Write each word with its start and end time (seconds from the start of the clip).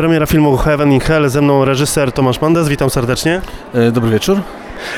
Premiera 0.00 0.26
filmu 0.26 0.56
Heaven 0.56 0.92
in 0.92 1.00
Hell, 1.00 1.28
ze 1.28 1.40
mną 1.40 1.64
reżyser 1.64 2.12
Tomasz 2.12 2.40
Mandes, 2.40 2.68
witam 2.68 2.90
serdecznie. 2.90 3.40
E, 3.74 3.92
Dobry 3.92 4.10
wieczór. 4.10 4.40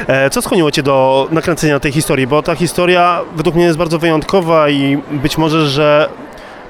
E, 0.06 0.30
Co 0.30 0.42
skłoniło 0.42 0.70
Cię 0.70 0.82
do 0.82 1.28
nakręcenia 1.30 1.80
tej 1.80 1.92
historii? 1.92 2.26
Bo 2.26 2.42
ta 2.42 2.54
historia 2.54 3.20
według 3.36 3.56
mnie 3.56 3.64
jest 3.64 3.78
bardzo 3.78 3.98
wyjątkowa 3.98 4.68
i 4.68 4.98
być 5.10 5.38
może, 5.38 5.66
że 5.66 6.08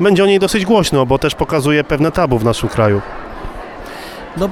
będzie 0.00 0.22
o 0.24 0.26
niej 0.26 0.38
dosyć 0.38 0.64
głośno, 0.64 1.06
bo 1.06 1.18
też 1.18 1.34
pokazuje 1.34 1.84
pewne 1.84 2.12
tabu 2.12 2.38
w 2.38 2.44
naszym 2.44 2.68
kraju. 2.68 3.00
No, 4.36 4.48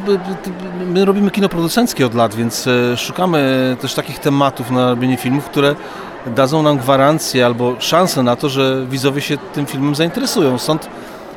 my 0.87 1.05
robimy 1.05 1.31
kino 1.31 1.49
producenckie 1.49 2.07
od 2.07 2.15
lat, 2.15 2.35
więc 2.35 2.67
e, 2.67 2.97
szukamy 2.97 3.77
też 3.81 3.95
takich 3.95 4.19
tematów 4.19 4.71
na 4.71 4.91
robienie 4.91 5.17
filmów, 5.17 5.45
które 5.45 5.75
dadzą 6.27 6.63
nam 6.63 6.79
gwarancję 6.79 7.47
albo 7.47 7.75
szansę 7.79 8.23
na 8.23 8.37
to, 8.37 8.49
że 8.49 8.87
widzowie 8.87 9.21
się 9.21 9.37
tym 9.39 9.67
filmem 9.67 9.95
zainteresują. 9.95 10.59
Stąd 10.59 10.89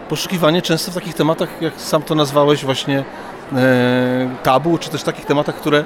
poszukiwanie 0.09 0.61
często 0.61 0.91
w 0.91 0.95
takich 0.95 1.13
tematach, 1.13 1.49
jak 1.61 1.73
sam 1.81 2.01
to 2.01 2.15
nazwałeś, 2.15 2.65
właśnie 2.65 3.03
e, 3.53 4.29
tabu, 4.43 4.77
czy 4.77 4.89
też 4.89 5.03
takich 5.03 5.25
tematach, 5.25 5.55
które 5.55 5.85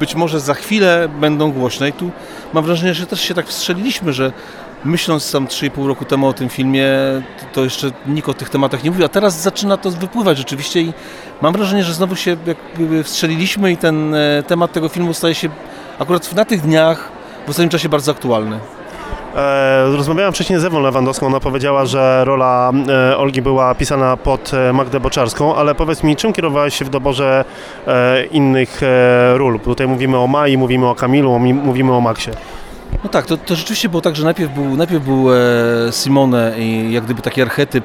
być 0.00 0.14
może 0.14 0.40
za 0.40 0.54
chwilę 0.54 1.08
będą 1.20 1.52
głośne. 1.52 1.88
I 1.88 1.92
tu 1.92 2.10
mam 2.52 2.64
wrażenie, 2.64 2.94
że 2.94 3.06
też 3.06 3.20
się 3.20 3.34
tak 3.34 3.46
wstrzeliliśmy, 3.46 4.12
że 4.12 4.32
myśląc 4.84 5.32
tam 5.32 5.46
3,5 5.46 5.86
roku 5.86 6.04
temu 6.04 6.26
o 6.26 6.32
tym 6.32 6.48
filmie, 6.48 6.86
to, 7.40 7.46
to 7.52 7.64
jeszcze 7.64 7.90
nikt 8.06 8.28
o 8.28 8.34
tych 8.34 8.50
tematach 8.50 8.84
nie 8.84 8.90
mówił, 8.90 9.04
a 9.06 9.08
teraz 9.08 9.40
zaczyna 9.40 9.76
to 9.76 9.90
wypływać 9.90 10.38
rzeczywiście 10.38 10.80
i 10.80 10.92
mam 11.42 11.52
wrażenie, 11.52 11.84
że 11.84 11.94
znowu 11.94 12.16
się 12.16 12.36
jakby 12.46 13.04
wstrzeliliśmy 13.04 13.72
i 13.72 13.76
ten 13.76 14.14
e, 14.14 14.42
temat 14.46 14.72
tego 14.72 14.88
filmu 14.88 15.14
staje 15.14 15.34
się 15.34 15.48
akurat 15.98 16.34
na 16.34 16.44
tych 16.44 16.60
dniach 16.60 17.08
w 17.46 17.48
ostatnim 17.48 17.70
czasie 17.70 17.88
bardzo 17.88 18.12
aktualny. 18.12 18.58
E, 19.36 19.96
Rozmawiałem 19.96 20.32
wcześniej 20.32 20.58
z 20.60 20.64
Ewą 20.64 20.80
Lewandowską, 20.80 21.26
ona 21.26 21.40
powiedziała, 21.40 21.84
że 21.86 22.24
rola 22.24 22.72
e, 23.12 23.16
Olgi 23.18 23.42
była 23.42 23.74
pisana 23.74 24.16
pod 24.16 24.54
e, 24.54 24.72
Magdę 24.72 25.00
Boczarską, 25.00 25.54
ale 25.56 25.74
powiedz 25.74 26.02
mi, 26.02 26.16
czym 26.16 26.32
kierowałeś 26.32 26.74
się 26.74 26.84
w 26.84 26.90
doborze 26.90 27.44
innych 28.30 28.80
ról? 29.34 29.60
Tutaj 29.60 29.88
mówimy 29.88 30.18
o 30.18 30.26
Mai, 30.26 30.58
mówimy 30.58 30.86
o 30.88 30.94
Kamilu, 30.94 31.38
mi- 31.38 31.54
mówimy 31.54 31.92
o 31.92 32.00
Maxie. 32.00 32.32
No 33.04 33.10
tak, 33.10 33.26
to, 33.26 33.36
to 33.36 33.56
rzeczywiście 33.56 33.88
było 33.88 34.00
tak, 34.02 34.16
że 34.16 34.24
najpierw 34.24 34.52
był, 34.54 34.64
najpierw 34.76 35.04
był 35.04 35.32
e, 35.34 35.36
Simone 35.90 36.52
i 36.58 36.92
jak 36.92 37.04
gdyby 37.04 37.22
taki 37.22 37.42
archetyp 37.42 37.84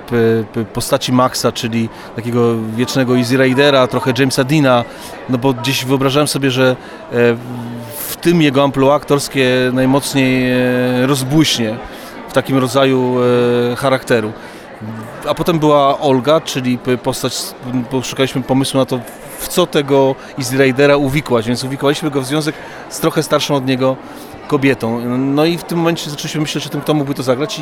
e, 0.58 0.66
postaci 0.66 1.14
Maxa, 1.14 1.52
czyli 1.52 1.90
takiego 2.16 2.56
wiecznego 2.76 3.18
Easy 3.18 3.38
Ridera, 3.38 3.88
trochę 3.88 4.14
Jamesa 4.20 4.44
Deana, 4.44 4.84
no 5.30 5.38
bo 5.38 5.54
gdzieś 5.54 5.86
wyobrażałem 5.86 6.28
sobie, 6.28 6.52
że 6.52 6.76
e, 7.14 7.16
tym 8.22 8.42
jego 8.42 8.64
amplua 8.64 8.96
aktorskie 8.96 9.46
najmocniej 9.74 10.52
e, 10.52 11.08
rozbłyśnie 11.08 11.78
w 12.30 12.34
takim 12.34 12.58
rodzaju 12.58 13.18
e, 13.72 13.76
charakteru. 13.76 14.32
A 15.28 15.34
potem 15.34 15.60
była 15.60 16.00
Olga, 16.00 16.42
czyli 16.42 16.78
postać, 17.04 17.38
poszukaliśmy 17.90 18.42
pomysłu 18.42 18.80
na 18.80 18.86
to, 18.86 19.00
w 19.40 19.48
co 19.48 19.68
tego 19.68 20.16
Easy 20.40 20.98
uwikłać, 20.98 21.48
więc 21.48 21.64
uwikłaliśmy 21.64 22.12
go 22.12 22.22
w 22.22 22.26
związek 22.26 22.56
z 22.90 23.00
trochę 23.00 23.24
starszą 23.24 23.56
od 23.56 23.66
niego 23.66 23.96
kobietą. 24.48 25.00
No 25.18 25.46
i 25.46 25.58
w 25.58 25.64
tym 25.64 25.78
momencie 25.78 26.10
zaczęliśmy 26.10 26.42
myśleć 26.42 26.68
o 26.68 26.70
tym, 26.70 26.82
kto 26.82 26.94
mógłby 26.94 27.14
to 27.14 27.24
zagrać 27.24 27.60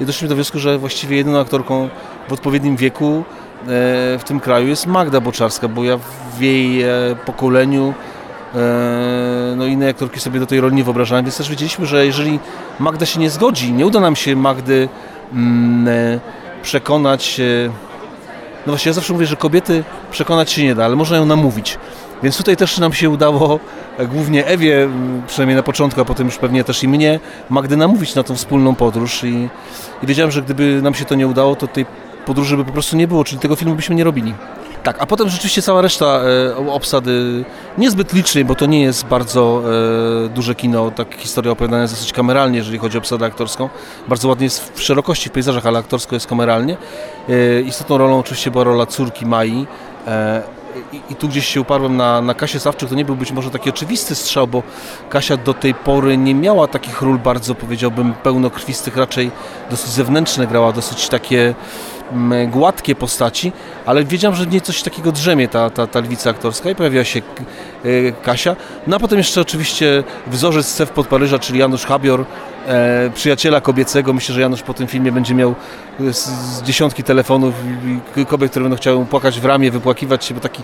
i 0.00 0.04
doszliśmy 0.04 0.28
do 0.28 0.34
wniosku, 0.34 0.58
że 0.58 0.78
właściwie 0.78 1.16
jedyną 1.16 1.40
aktorką 1.40 1.88
w 2.28 2.32
odpowiednim 2.32 2.76
wieku 2.76 3.24
e, 3.62 3.64
w 4.18 4.22
tym 4.24 4.40
kraju 4.40 4.68
jest 4.68 4.86
Magda 4.86 5.20
Boczarska, 5.20 5.68
bo 5.68 5.84
ja 5.84 5.98
w 6.36 6.40
jej 6.40 6.84
pokoleniu 7.26 7.94
no 9.56 9.66
inne 9.66 9.88
aktorki 9.88 10.20
sobie 10.20 10.40
do 10.40 10.46
tej 10.46 10.60
roli 10.60 10.76
nie 10.76 10.84
wyobrażałem, 10.84 11.24
więc 11.24 11.36
też 11.36 11.50
wiedzieliśmy, 11.50 11.86
że 11.86 12.06
jeżeli 12.06 12.38
Magda 12.80 13.06
się 13.06 13.20
nie 13.20 13.30
zgodzi, 13.30 13.72
nie 13.72 13.86
uda 13.86 14.00
nam 14.00 14.16
się 14.16 14.36
Magdy 14.36 14.88
mm, 15.32 15.88
e, 15.88 16.20
przekonać 16.62 17.40
e, 17.40 17.70
no 18.66 18.72
właśnie, 18.72 18.90
ja 18.90 18.92
zawsze 18.92 19.12
mówię, 19.12 19.26
że 19.26 19.36
kobiety 19.36 19.84
przekonać 20.10 20.52
się 20.52 20.64
nie 20.64 20.74
da, 20.74 20.84
ale 20.84 20.96
można 20.96 21.16
ją 21.16 21.26
namówić. 21.26 21.78
Więc 22.22 22.36
tutaj 22.36 22.56
też 22.56 22.78
nam 22.78 22.92
się 22.92 23.10
udało, 23.10 23.60
e, 23.98 24.06
głównie 24.06 24.46
Ewie, 24.46 24.82
m, 24.82 25.22
przynajmniej 25.26 25.56
na 25.56 25.62
początku, 25.62 26.00
a 26.00 26.04
potem 26.04 26.26
już 26.26 26.38
pewnie 26.38 26.64
też 26.64 26.82
i 26.82 26.88
mnie, 26.88 27.20
Magdę 27.50 27.76
namówić 27.76 28.14
na 28.14 28.22
tą 28.22 28.34
wspólną 28.34 28.74
podróż 28.74 29.24
i, 29.24 29.48
i 30.02 30.06
wiedziałem, 30.06 30.30
że 30.30 30.42
gdyby 30.42 30.82
nam 30.82 30.94
się 30.94 31.04
to 31.04 31.14
nie 31.14 31.26
udało, 31.26 31.56
to 31.56 31.66
tej 31.66 31.86
podróży 32.26 32.56
by 32.56 32.64
po 32.64 32.72
prostu 32.72 32.96
nie 32.96 33.08
było, 33.08 33.24
czyli 33.24 33.40
tego 33.40 33.56
filmu 33.56 33.74
byśmy 33.74 33.94
nie 33.94 34.04
robili. 34.04 34.34
Tak, 34.84 34.96
a 35.02 35.06
potem 35.06 35.28
rzeczywiście 35.28 35.62
cała 35.62 35.80
reszta 35.80 36.06
e, 36.06 36.72
obsady, 36.72 37.44
niezbyt 37.78 38.12
licznej, 38.12 38.44
bo 38.44 38.54
to 38.54 38.66
nie 38.66 38.82
jest 38.82 39.06
bardzo 39.06 39.62
e, 40.24 40.28
duże 40.28 40.54
kino, 40.54 40.90
tak 40.90 41.14
historia 41.14 41.52
opowiadana 41.52 41.82
jest 41.82 41.94
dosyć 41.94 42.12
kameralnie, 42.12 42.58
jeżeli 42.58 42.78
chodzi 42.78 42.98
o 42.98 43.00
obsadę 43.00 43.26
aktorską. 43.26 43.68
Bardzo 44.08 44.28
ładnie 44.28 44.44
jest 44.44 44.72
w 44.74 44.82
szerokości, 44.82 45.28
w 45.28 45.32
pejzażach, 45.32 45.66
ale 45.66 45.78
aktorsko 45.78 46.16
jest 46.16 46.26
kameralnie. 46.26 46.76
E, 47.28 47.60
istotną 47.60 47.98
rolą 47.98 48.18
oczywiście 48.18 48.50
była 48.50 48.64
rola 48.64 48.86
córki 48.86 49.26
Mai. 49.26 49.66
I, 50.92 51.00
I 51.10 51.14
tu 51.14 51.28
gdzieś 51.28 51.48
się 51.48 51.60
uparłem 51.60 51.96
na, 51.96 52.20
na 52.20 52.34
Kasię 52.34 52.60
Sawczyk, 52.60 52.88
to 52.88 52.94
nie 52.94 53.04
był 53.04 53.16
być 53.16 53.32
może 53.32 53.50
taki 53.50 53.70
oczywisty 53.70 54.14
strzał, 54.14 54.46
bo 54.46 54.62
Kasia 55.10 55.36
do 55.36 55.54
tej 55.54 55.74
pory 55.74 56.16
nie 56.16 56.34
miała 56.34 56.68
takich 56.68 57.02
ról 57.02 57.18
bardzo, 57.18 57.54
powiedziałbym, 57.54 58.12
pełnokrwistych, 58.12 58.96
raczej 58.96 59.30
dosyć 59.70 59.90
zewnętrzne 59.90 60.46
grała, 60.46 60.72
dosyć 60.72 61.08
takie 61.08 61.54
gładkie 62.48 62.94
postaci, 62.94 63.52
ale 63.86 64.04
wiedziałem, 64.04 64.36
że 64.36 64.44
w 64.44 64.50
niej 64.50 64.60
coś 64.60 64.82
takiego 64.82 65.12
drzemie 65.12 65.48
ta, 65.48 65.70
ta, 65.70 65.86
ta 65.86 66.00
lwica 66.00 66.30
aktorska 66.30 66.70
i 66.70 66.74
pojawiła 66.74 67.04
się 67.04 67.20
e, 67.84 68.12
Kasia. 68.12 68.56
No 68.86 68.96
a 68.96 68.98
potem 68.98 69.18
jeszcze 69.18 69.40
oczywiście 69.40 70.04
wzorzec 70.26 70.66
Scew 70.66 70.90
pod 70.90 71.06
Paryża, 71.06 71.38
czyli 71.38 71.58
Janusz 71.58 71.84
Habior, 71.84 72.24
e, 72.66 73.10
przyjaciela 73.14 73.60
kobiecego. 73.60 74.12
Myślę, 74.12 74.34
że 74.34 74.40
Janusz 74.40 74.62
po 74.62 74.74
tym 74.74 74.86
filmie 74.86 75.12
będzie 75.12 75.34
miał 75.34 75.54
e, 76.00 76.12
z, 76.12 76.26
z 76.26 76.62
dziesiątki 76.62 77.02
telefonów 77.02 77.54
i, 78.16 78.26
kobiet, 78.26 78.50
które 78.50 78.62
będą 78.62 78.76
chciały 78.76 79.06
płakać 79.06 79.40
w 79.40 79.44
ramię, 79.44 79.70
wypłakiwać 79.70 80.24
się, 80.24 80.34
bo 80.34 80.40
taki 80.40 80.62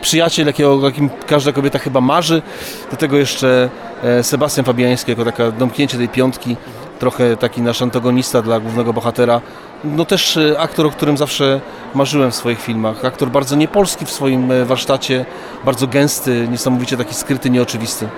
przyjaciel, 0.00 0.46
jakiego, 0.46 0.80
jakim 0.84 1.10
każda 1.26 1.52
kobieta 1.52 1.78
chyba 1.78 2.00
marzy. 2.00 2.42
Do 2.90 2.96
tego 2.96 3.16
jeszcze 3.16 3.70
e, 4.02 4.22
Sebastian 4.22 4.64
Fabiański, 4.64 5.10
jako 5.10 5.24
taka 5.24 5.50
domknięcie 5.50 5.98
tej 5.98 6.08
piątki, 6.08 6.56
trochę 6.98 7.36
taki 7.36 7.62
nasz 7.62 7.82
antagonista 7.82 8.42
dla 8.42 8.60
głównego 8.60 8.92
bohatera. 8.92 9.40
No 9.84 10.04
też 10.04 10.36
e, 10.36 10.60
aktor, 10.60 10.86
o 10.86 10.90
którym 10.90 11.16
zawsze 11.16 11.60
marzyłem 11.94 12.30
w 12.30 12.34
swoich 12.34 12.60
filmach. 12.60 13.04
Aktor 13.04 13.30
bardzo 13.30 13.56
niepolski 13.56 14.06
w 14.06 14.10
swoim 14.10 14.52
e, 14.52 14.64
warsztacie, 14.64 15.24
bardzo 15.64 15.86
gęsty, 15.86 16.48
niesamowicie 16.50 16.96
taki 16.96 17.14
skryty, 17.14 17.50
nieoczywisty. 17.50 18.08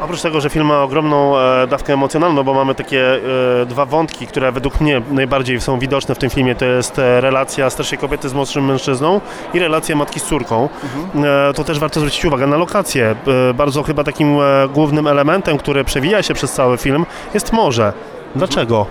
Oprócz 0.00 0.22
tego, 0.22 0.40
że 0.40 0.50
film 0.50 0.66
ma 0.66 0.82
ogromną 0.82 1.38
e, 1.38 1.66
dawkę 1.66 1.92
emocjonalną, 1.92 2.42
bo 2.42 2.54
mamy 2.54 2.74
takie 2.74 3.20
e, 3.62 3.66
dwa 3.66 3.86
wątki, 3.86 4.26
które 4.26 4.52
według 4.52 4.80
mnie 4.80 5.02
najbardziej 5.10 5.60
są 5.60 5.78
widoczne 5.78 6.14
w 6.14 6.18
tym 6.18 6.30
filmie, 6.30 6.54
to 6.54 6.64
jest 6.64 6.98
e, 6.98 7.20
relacja 7.20 7.70
starszej 7.70 7.98
kobiety 7.98 8.28
z 8.28 8.34
młodszym 8.34 8.64
mężczyzną 8.64 9.20
i 9.54 9.58
relacja 9.58 9.96
matki 9.96 10.20
z 10.20 10.24
córką. 10.24 10.68
E, 11.14 11.52
to 11.54 11.64
też 11.64 11.78
warto 11.78 12.00
zwrócić 12.00 12.24
uwagę 12.24 12.46
na 12.46 12.56
lokację. 12.56 13.14
Bardzo 13.54 13.82
chyba 13.82 14.04
takim 14.04 14.36
głównym 14.74 15.06
elementem, 15.06 15.58
który 15.58 15.84
przewija 15.84 16.22
się 16.22 16.34
przez 16.34 16.52
cały 16.52 16.76
film 16.76 17.06
jest 17.34 17.52
morze. 17.52 17.92
Dlaczego? 18.36 18.86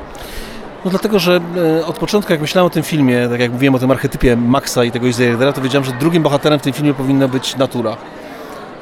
No 0.86 0.92
dlatego, 0.92 1.20
że 1.20 1.42
od 1.86 2.00
początku 2.00 2.32
jak 2.32 2.42
myślałem 2.42 2.68
o 2.68 2.70
tym 2.70 2.84
filmie, 2.84 3.28
tak 3.30 3.40
jak 3.40 3.52
mówiłem 3.52 3.76
o 3.76 3.80
tym 3.80 3.92
archetypie 3.92 4.36
Maxa 4.36 4.84
i 4.84 4.92
tego 4.92 5.08
Izraela, 5.08 5.54
to 5.54 5.62
wiedziałem, 5.62 5.86
że 5.86 5.92
drugim 5.92 6.24
bohaterem 6.24 6.60
w 6.60 6.62
tym 6.62 6.74
filmie 6.74 6.94
powinna 6.94 7.28
być 7.28 7.56
natura. 7.56 7.98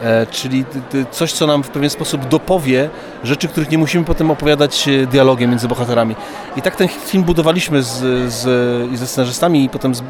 E, 0.02 0.26
czyli 0.26 0.66
coś, 1.12 1.34
co 1.34 1.48
nam 1.48 1.64
w 1.64 1.70
pewien 1.70 1.90
sposób 1.90 2.28
dopowie 2.28 2.90
rzeczy, 3.24 3.48
których 3.48 3.72
nie 3.72 3.78
musimy 3.78 4.06
potem 4.06 4.32
opowiadać 4.32 4.88
e, 4.88 5.08
dialogiem 5.08 5.50
między 5.50 5.68
bohaterami. 5.68 6.16
I 6.58 6.62
tak 6.62 6.76
ten 6.76 6.88
film 6.88 7.24
budowaliśmy 7.24 7.84
z, 7.84 7.94
z, 8.34 8.92
i 8.92 8.98
ze 8.98 9.08
scenarzystami 9.08 9.64
i 9.64 9.70
potem, 9.70 9.96
z, 9.96 10.04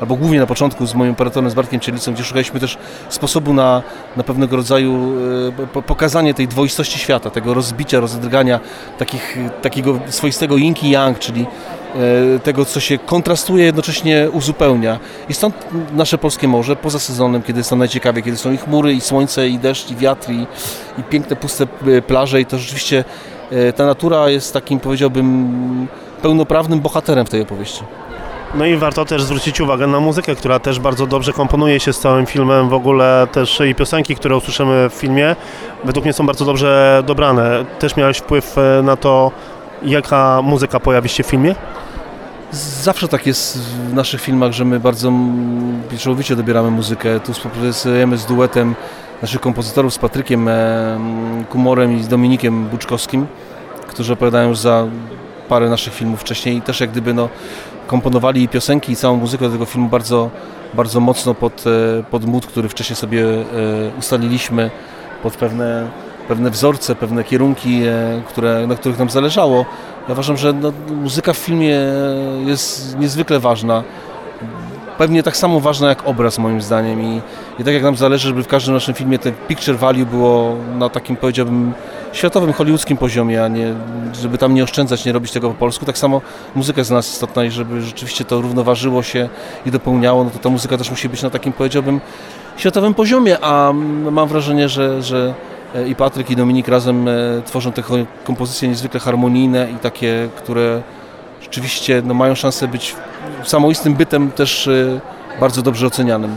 albo 0.00 0.16
głównie 0.16 0.40
na 0.40 0.46
początku 0.46 0.86
z 0.86 0.94
moim 0.94 1.12
operatorem, 1.12 1.50
z 1.50 1.54
Bartkiem 1.54 1.80
Cielicą, 1.80 2.14
gdzie 2.14 2.24
szukaliśmy 2.24 2.60
też 2.60 2.78
sposobu 3.08 3.54
na, 3.54 3.82
na 4.16 4.22
pewnego 4.22 4.56
rodzaju 4.56 5.12
e, 5.58 5.66
po, 5.66 5.82
pokazanie 5.82 6.34
tej 6.34 6.48
dwoistości 6.48 6.98
świata, 6.98 7.30
tego 7.30 7.54
rozbicia, 7.54 8.00
rozdrgania, 8.00 8.60
takich, 8.98 9.38
takiego 9.62 9.98
swoistego 10.08 10.56
yin 10.56 10.74
i 10.82 10.90
yang, 10.90 11.18
czyli 11.18 11.46
tego, 12.42 12.64
co 12.64 12.80
się 12.80 12.98
kontrastuje, 12.98 13.64
jednocześnie 13.64 14.28
uzupełnia. 14.32 14.98
I 15.28 15.34
stąd 15.34 15.54
nasze 15.92 16.18
polskie 16.18 16.48
morze, 16.48 16.76
poza 16.76 16.98
sezonem, 16.98 17.42
kiedy 17.42 17.60
jest 17.60 17.72
najciekawie, 17.72 18.22
kiedy 18.22 18.36
są 18.36 18.52
i 18.52 18.56
chmury, 18.56 18.92
i 18.92 19.00
słońce, 19.00 19.48
i 19.48 19.58
deszcz, 19.58 19.90
i 19.90 19.96
wiatr, 19.96 20.30
i, 20.30 20.46
i 20.98 21.02
piękne, 21.02 21.36
puste 21.36 21.66
e, 21.86 22.02
plaże, 22.02 22.40
i 22.40 22.46
to 22.46 22.58
rzeczywiście 22.58 23.04
e, 23.50 23.72
ta 23.72 23.86
natura 23.86 24.28
jest 24.28 24.52
takim, 24.52 24.80
powiedziałbym, 24.80 25.88
pełnoprawnym 26.22 26.80
bohaterem 26.80 27.26
w 27.26 27.30
tej 27.30 27.42
opowieści. 27.42 27.82
No 28.54 28.66
i 28.66 28.76
warto 28.76 29.04
też 29.04 29.22
zwrócić 29.22 29.60
uwagę 29.60 29.86
na 29.86 30.00
muzykę, 30.00 30.34
która 30.34 30.58
też 30.58 30.80
bardzo 30.80 31.06
dobrze 31.06 31.32
komponuje 31.32 31.80
się 31.80 31.92
z 31.92 31.98
całym 31.98 32.26
filmem. 32.26 32.68
W 32.68 32.74
ogóle 32.74 33.26
też 33.32 33.60
i 33.70 33.74
piosenki, 33.74 34.16
które 34.16 34.36
usłyszymy 34.36 34.88
w 34.90 34.92
filmie, 34.92 35.36
według 35.84 36.04
mnie 36.04 36.12
są 36.12 36.26
bardzo 36.26 36.44
dobrze 36.44 37.02
dobrane. 37.06 37.64
Też 37.78 37.96
miałeś 37.96 38.18
wpływ 38.18 38.58
e, 38.58 38.82
na 38.82 38.96
to, 38.96 39.30
jaka 39.82 40.42
muzyka 40.42 40.80
pojawi 40.80 41.08
się 41.08 41.22
w 41.22 41.26
filmie? 41.26 41.54
Zawsze 42.52 43.08
tak 43.08 43.26
jest 43.26 43.58
w 43.58 43.94
naszych 43.94 44.20
filmach, 44.20 44.52
że 44.52 44.64
my 44.64 44.80
bardzo 44.80 45.12
pieczołowicie 45.90 46.36
dobieramy 46.36 46.70
muzykę. 46.70 47.20
Tu 47.20 47.32
współpracujemy 47.32 48.18
z 48.18 48.26
duetem 48.26 48.74
naszych 49.22 49.40
kompozytorów, 49.40 49.94
z 49.94 49.98
Patrykiem 49.98 50.48
em, 50.48 51.44
Kumorem 51.50 51.96
i 51.96 52.02
z 52.02 52.08
Dominikiem 52.08 52.66
Buczkowskim, 52.66 53.26
którzy 53.86 54.12
opowiadają 54.12 54.48
już 54.48 54.58
za 54.58 54.86
parę 55.48 55.68
naszych 55.68 55.94
filmów 55.94 56.20
wcześniej 56.20 56.56
i 56.56 56.62
też 56.62 56.80
jak 56.80 56.90
gdyby 56.90 57.14
no, 57.14 57.28
komponowali 57.86 58.48
piosenki 58.48 58.92
i 58.92 58.96
całą 58.96 59.16
muzykę 59.16 59.44
do 59.44 59.52
tego 59.52 59.64
filmu 59.64 59.88
bardzo 59.88 60.30
bardzo 60.74 61.00
mocno 61.00 61.34
pod, 61.34 61.64
e, 61.66 62.02
pod 62.10 62.24
mód, 62.24 62.46
który 62.46 62.68
wcześniej 62.68 62.96
sobie 62.96 63.24
e, 63.24 63.44
ustaliliśmy, 63.98 64.70
pod 65.22 65.36
pewne, 65.36 65.90
pewne 66.28 66.50
wzorce, 66.50 66.94
pewne 66.94 67.24
kierunki, 67.24 67.82
e, 67.82 68.22
które, 68.28 68.66
na 68.66 68.74
których 68.74 68.98
nam 68.98 69.10
zależało. 69.10 69.66
Ja 70.10 70.14
uważam, 70.14 70.36
że 70.36 70.52
no, 70.52 70.72
muzyka 71.02 71.32
w 71.32 71.36
filmie 71.36 71.76
jest 72.46 72.98
niezwykle 72.98 73.40
ważna. 73.40 73.82
Pewnie 74.98 75.22
tak 75.22 75.36
samo 75.36 75.60
ważna 75.60 75.88
jak 75.88 76.06
obraz 76.08 76.38
moim 76.38 76.62
zdaniem 76.62 77.02
i, 77.02 77.20
i 77.58 77.64
tak 77.64 77.74
jak 77.74 77.82
nam 77.82 77.96
zależy, 77.96 78.28
żeby 78.28 78.42
w 78.42 78.46
każdym 78.46 78.74
naszym 78.74 78.94
filmie 78.94 79.18
ten 79.18 79.32
picture 79.48 79.78
value 79.78 80.06
było 80.06 80.56
na 80.78 80.88
takim 80.88 81.16
powiedziałbym 81.16 81.72
światowym, 82.12 82.52
hollywoodzkim 82.52 82.96
poziomie, 82.96 83.44
a 83.44 83.48
nie 83.48 83.74
żeby 84.20 84.38
tam 84.38 84.54
nie 84.54 84.64
oszczędzać, 84.64 85.04
nie 85.04 85.12
robić 85.12 85.32
tego 85.32 85.48
po 85.48 85.54
polsku. 85.54 85.86
Tak 85.86 85.98
samo 85.98 86.20
muzyka 86.54 86.80
jest 86.80 86.90
dla 86.90 86.96
nas 86.96 87.12
istotna 87.12 87.44
i 87.44 87.50
żeby 87.50 87.82
rzeczywiście 87.82 88.24
to 88.24 88.40
równoważyło 88.40 89.02
się 89.02 89.28
i 89.66 89.70
dopełniało, 89.70 90.24
no 90.24 90.30
to 90.30 90.38
ta 90.38 90.48
muzyka 90.48 90.78
też 90.78 90.90
musi 90.90 91.08
być 91.08 91.22
na 91.22 91.30
takim 91.30 91.52
powiedziałbym 91.52 92.00
światowym 92.56 92.94
poziomie, 92.94 93.44
a 93.44 93.72
mam 94.10 94.28
wrażenie, 94.28 94.68
że, 94.68 95.02
że 95.02 95.34
i 95.88 95.94
Patryk 95.94 96.30
i 96.30 96.36
Dominik 96.36 96.68
razem 96.68 97.08
e, 97.08 97.12
tworzą 97.46 97.72
te 97.72 97.82
ko- 97.82 97.94
kompozycje 98.24 98.68
niezwykle 98.68 99.00
harmonijne 99.00 99.70
i 99.70 99.74
takie, 99.74 100.28
które 100.36 100.82
rzeczywiście 101.42 102.02
no, 102.04 102.14
mają 102.14 102.34
szansę 102.34 102.68
być 102.68 102.94
samoistym 103.44 103.94
bytem 103.94 104.30
też 104.30 104.68
e, 104.68 105.00
bardzo 105.40 105.62
dobrze 105.62 105.86
ocenianym. 105.86 106.36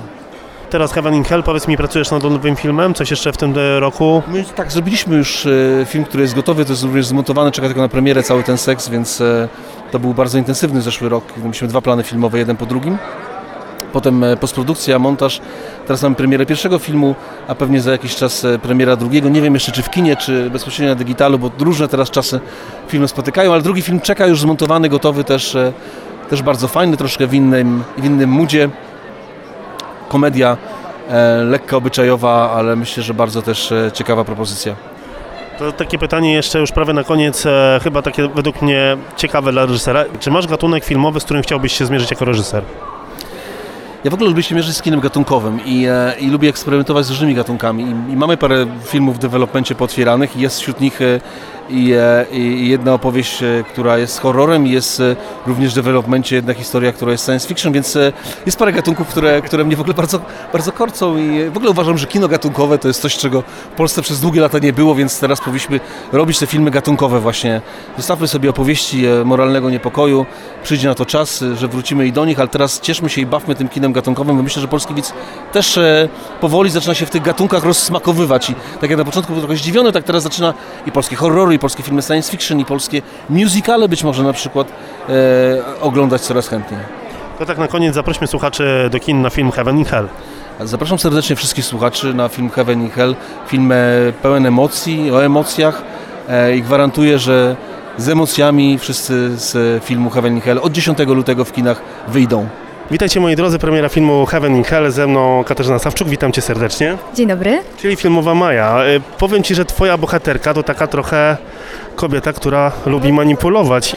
Teraz 0.69 0.93
Heaven 0.93 1.15
in 1.15 1.23
Hell, 1.23 1.43
powiedz 1.43 1.67
mi, 1.67 1.77
pracujesz 1.77 2.11
nad 2.11 2.23
nowym 2.23 2.55
filmem? 2.55 2.93
Coś 2.93 3.11
jeszcze 3.11 3.31
w 3.33 3.37
tym 3.37 3.53
e, 3.57 3.79
roku? 3.79 4.21
My 4.27 4.43
tak, 4.55 4.71
zrobiliśmy 4.71 5.15
już 5.15 5.45
e, 5.45 5.49
film, 5.85 6.03
który 6.05 6.23
jest 6.23 6.35
gotowy, 6.35 6.65
to 6.65 6.71
jest 6.71 6.83
również 6.83 7.05
zmontowany, 7.05 7.51
czeka 7.51 7.67
tylko 7.67 7.81
na 7.81 7.89
premierę 7.89 8.23
cały 8.23 8.43
ten 8.43 8.57
seks, 8.57 8.89
więc 8.89 9.21
e, 9.21 9.47
to 9.91 9.99
był 9.99 10.13
bardzo 10.13 10.37
intensywny 10.37 10.81
zeszły 10.81 11.09
rok. 11.09 11.23
Mieliśmy 11.43 11.67
dwa 11.67 11.81
plany 11.81 12.03
filmowe, 12.03 12.37
jeden 12.37 12.57
po 12.57 12.65
drugim. 12.65 12.97
Potem 13.93 14.23
e, 14.23 14.37
postprodukcja, 14.37 14.99
montaż. 14.99 15.41
Teraz 15.87 16.03
mamy 16.03 16.15
premierę 16.15 16.45
pierwszego 16.45 16.79
filmu, 16.79 17.15
a 17.47 17.55
pewnie 17.55 17.81
za 17.81 17.91
jakiś 17.91 18.15
czas 18.15 18.45
e, 18.45 18.59
premiera 18.59 18.95
drugiego. 18.95 19.29
Nie 19.29 19.41
wiem 19.41 19.53
jeszcze 19.53 19.71
czy 19.71 19.83
w 19.83 19.89
kinie, 19.89 20.15
czy 20.15 20.49
bezpośrednio 20.49 20.93
na 20.93 20.99
digitalu, 20.99 21.39
bo 21.39 21.51
różne 21.59 21.87
teraz 21.87 22.11
czasy 22.11 22.39
filmy 22.87 23.07
spotykają, 23.07 23.53
ale 23.53 23.61
drugi 23.61 23.81
film 23.81 24.01
czeka 24.01 24.27
już 24.27 24.41
zmontowany, 24.41 24.89
gotowy 24.89 25.23
też, 25.23 25.55
e, 25.55 25.73
też 26.29 26.41
bardzo 26.41 26.67
fajny, 26.67 26.97
troszkę 26.97 27.27
w 27.27 27.33
innym, 27.33 27.83
w 27.97 28.05
innym 28.05 28.29
moodzie. 28.29 28.69
Komedia 30.09 30.57
e, 31.09 31.43
lekka, 31.43 31.77
obyczajowa, 31.77 32.51
ale 32.51 32.75
myślę, 32.75 33.03
że 33.03 33.13
bardzo 33.13 33.41
też 33.41 33.73
ciekawa 33.93 34.23
propozycja. 34.23 34.75
To 35.59 35.71
takie 35.71 35.97
pytanie 35.97 36.33
jeszcze 36.33 36.59
już 36.59 36.71
prawie 36.71 36.93
na 36.93 37.03
koniec, 37.03 37.45
e, 37.45 37.79
chyba 37.83 38.01
takie 38.01 38.27
według 38.27 38.61
mnie 38.61 38.97
ciekawe 39.17 39.51
dla 39.51 39.65
reżysera. 39.65 40.05
Czy 40.19 40.31
masz 40.31 40.47
gatunek 40.47 40.83
filmowy, 40.83 41.19
z 41.19 41.23
którym 41.23 41.43
chciałbyś 41.43 41.73
się 41.73 41.85
zmierzyć 41.85 42.11
jako 42.11 42.25
reżyser? 42.25 42.63
Ja 44.03 44.11
w 44.11 44.13
ogóle 44.13 44.29
lubię 44.29 44.43
się 44.43 44.55
mierzyć 44.55 44.77
z 44.77 44.81
kinem 44.81 44.99
gatunkowym 44.99 45.59
i, 45.65 45.85
e, 45.85 46.15
i 46.19 46.29
lubię 46.29 46.49
eksperymentować 46.49 47.05
z 47.05 47.09
różnymi 47.09 47.35
gatunkami. 47.35 47.83
I, 47.83 48.11
I 48.11 48.15
mamy 48.15 48.37
parę 48.37 48.67
filmów 48.85 49.15
w 49.15 49.19
developmencie 49.19 49.75
pootwieranych 49.75 50.37
i 50.37 50.41
jest 50.41 50.59
wśród 50.59 50.81
nich 50.81 51.01
e, 51.01 51.19
i, 51.69 51.93
e, 51.93 52.25
i 52.31 52.69
jedna 52.69 52.93
opowieść, 52.93 53.43
e, 53.43 53.63
która 53.71 53.97
jest 53.97 54.19
horrorem 54.19 54.67
i 54.67 54.71
jest 54.71 54.99
e, 54.99 55.15
również 55.47 55.71
w 55.71 55.75
developmencie 55.75 56.35
jedna 56.35 56.53
historia, 56.53 56.91
która 56.91 57.11
jest 57.11 57.25
science 57.25 57.47
fiction, 57.47 57.73
więc 57.73 57.97
jest 58.45 58.57
parę 58.57 58.73
gatunków, 58.73 59.07
które, 59.07 59.41
które 59.41 59.63
mnie 59.65 59.75
w 59.75 59.79
ogóle 59.81 59.93
bardzo, 59.93 60.19
bardzo 60.53 60.71
korcą 60.71 61.17
i 61.17 61.49
w 61.49 61.57
ogóle 61.57 61.71
uważam, 61.71 61.97
że 61.97 62.07
kino 62.07 62.27
gatunkowe 62.27 62.77
to 62.77 62.87
jest 62.87 63.01
coś, 63.01 63.17
czego 63.17 63.43
w 63.73 63.75
Polsce 63.77 64.01
przez 64.01 64.21
długie 64.21 64.41
lata 64.41 64.59
nie 64.59 64.73
było, 64.73 64.95
więc 64.95 65.19
teraz 65.19 65.39
powinniśmy 65.39 65.79
robić 66.11 66.39
te 66.39 66.47
filmy 66.47 66.71
gatunkowe 66.71 67.19
właśnie. 67.19 67.61
Zostawmy 67.97 68.27
sobie 68.27 68.49
opowieści 68.49 69.03
moralnego 69.25 69.69
niepokoju, 69.69 70.25
przyjdzie 70.63 70.87
na 70.87 70.95
to 70.95 71.05
czas, 71.05 71.43
że 71.55 71.67
wrócimy 71.67 72.07
i 72.07 72.11
do 72.11 72.25
nich, 72.25 72.39
ale 72.39 72.47
teraz 72.47 72.79
cieszmy 72.79 73.09
się 73.09 73.21
i 73.21 73.25
bawmy 73.25 73.55
tym 73.55 73.69
kinem 73.69 73.93
gatunkowym, 73.93 74.37
bo 74.37 74.43
myślę, 74.43 74.61
że 74.61 74.67
polski 74.67 74.93
widz 74.93 75.13
też 75.51 75.79
powoli 76.41 76.69
zaczyna 76.69 76.93
się 76.93 77.05
w 77.05 77.09
tych 77.09 77.21
gatunkach 77.21 77.63
rozsmakowywać 77.63 78.49
i 78.49 78.55
tak 78.81 78.89
jak 78.89 78.99
na 78.99 79.05
początku 79.05 79.33
był 79.33 79.41
trochę 79.41 79.57
zdziwiony, 79.57 79.91
tak 79.91 80.03
teraz 80.03 80.23
zaczyna 80.23 80.53
i 80.87 80.91
polskie 80.91 81.15
horrory, 81.15 81.52
i 81.53 81.59
polskie 81.59 81.83
filmy 81.83 82.01
science 82.01 82.31
fiction, 82.31 82.59
i 82.59 82.65
polskie 82.65 83.01
musicale 83.29 83.89
być 83.89 84.03
może 84.03 84.23
na 84.23 84.33
przykład 84.33 84.67
e, 85.09 85.81
oglądać 85.81 86.21
coraz 86.21 86.47
chętniej. 86.47 86.79
To 87.39 87.45
tak 87.45 87.57
na 87.57 87.67
koniec 87.67 87.95
zaprośmy 87.95 88.27
słuchaczy 88.27 88.89
do 88.91 88.99
kin 88.99 89.21
na 89.21 89.29
film 89.29 89.51
Heaven 89.51 89.77
in 89.77 89.85
Hell. 89.85 90.07
Zapraszam 90.59 90.99
serdecznie 90.99 91.35
wszystkich 91.35 91.65
słuchaczy 91.65 92.13
na 92.13 92.29
film 92.29 92.49
Heaven 92.49 92.81
in 92.81 92.89
Hell, 92.89 93.15
film 93.47 93.71
e, 93.71 93.75
pełen 94.21 94.45
emocji, 94.45 95.11
o 95.11 95.25
emocjach 95.25 95.81
e, 96.29 96.55
i 96.55 96.61
gwarantuję, 96.61 97.19
że 97.19 97.55
z 97.97 98.09
emocjami 98.09 98.79
wszyscy 98.79 99.37
z 99.37 99.83
filmu 99.83 100.09
Heaven 100.09 100.33
in 100.33 100.41
Hell 100.41 100.59
od 100.61 100.71
10 100.73 100.99
lutego 100.99 101.45
w 101.45 101.51
kinach 101.51 101.81
wyjdą. 102.07 102.47
Witajcie 102.93 103.19
moi 103.19 103.35
drodzy, 103.35 103.59
premiera 103.59 103.89
filmu 103.89 104.25
Heaven 104.25 104.55
in 104.55 104.63
Hell, 104.63 104.91
ze 104.91 105.07
mną 105.07 105.43
Katarzyna 105.43 105.79
Sawczuk, 105.79 106.07
witam 106.07 106.31
Cię 106.31 106.41
serdecznie. 106.41 106.97
Dzień 107.15 107.27
dobry. 107.27 107.59
Czyli 107.77 107.95
filmowa 107.95 108.33
Maja. 108.35 108.83
E, 108.83 108.99
Powiem 109.17 109.43
Ci, 109.43 109.55
że 109.55 109.65
Twoja 109.65 109.97
bohaterka 109.97 110.53
to 110.53 110.63
taka 110.63 110.87
trochę 110.87 111.37
kobieta, 111.95 112.33
która 112.33 112.71
lubi 112.85 113.13
manipulować. 113.13 113.95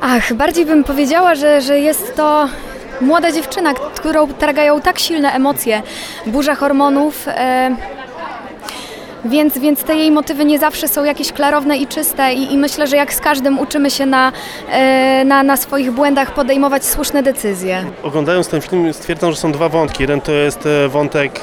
Ach, 0.00 0.32
bardziej 0.34 0.66
bym 0.66 0.84
powiedziała, 0.84 1.34
że, 1.34 1.60
że 1.60 1.78
jest 1.78 2.16
to 2.16 2.48
młoda 3.00 3.32
dziewczyna, 3.32 3.74
którą 3.74 4.28
targają 4.28 4.80
tak 4.80 4.98
silne 4.98 5.32
emocje, 5.32 5.82
burza 6.26 6.54
hormonów. 6.54 7.28
E, 7.28 7.76
więc, 9.28 9.58
więc 9.58 9.82
te 9.82 9.96
jej 9.96 10.10
motywy 10.10 10.44
nie 10.44 10.58
zawsze 10.58 10.88
są 10.88 11.04
jakieś 11.04 11.32
klarowne 11.32 11.76
i 11.76 11.86
czyste 11.86 12.32
i, 12.34 12.52
i 12.52 12.58
myślę, 12.58 12.86
że 12.86 12.96
jak 12.96 13.14
z 13.14 13.20
każdym 13.20 13.58
uczymy 13.58 13.90
się 13.90 14.06
na, 14.06 14.32
e, 14.70 15.24
na, 15.24 15.42
na 15.42 15.56
swoich 15.56 15.92
błędach 15.92 16.34
podejmować 16.34 16.84
słuszne 16.84 17.22
decyzje. 17.22 17.84
Oglądając 18.02 18.48
ten 18.48 18.60
film 18.60 18.92
stwierdzam, 18.92 19.30
że 19.30 19.36
są 19.36 19.52
dwa 19.52 19.68
wątki. 19.68 20.02
Jeden 20.02 20.20
to 20.20 20.32
jest 20.32 20.66
e, 20.66 20.88
wątek 20.88 21.40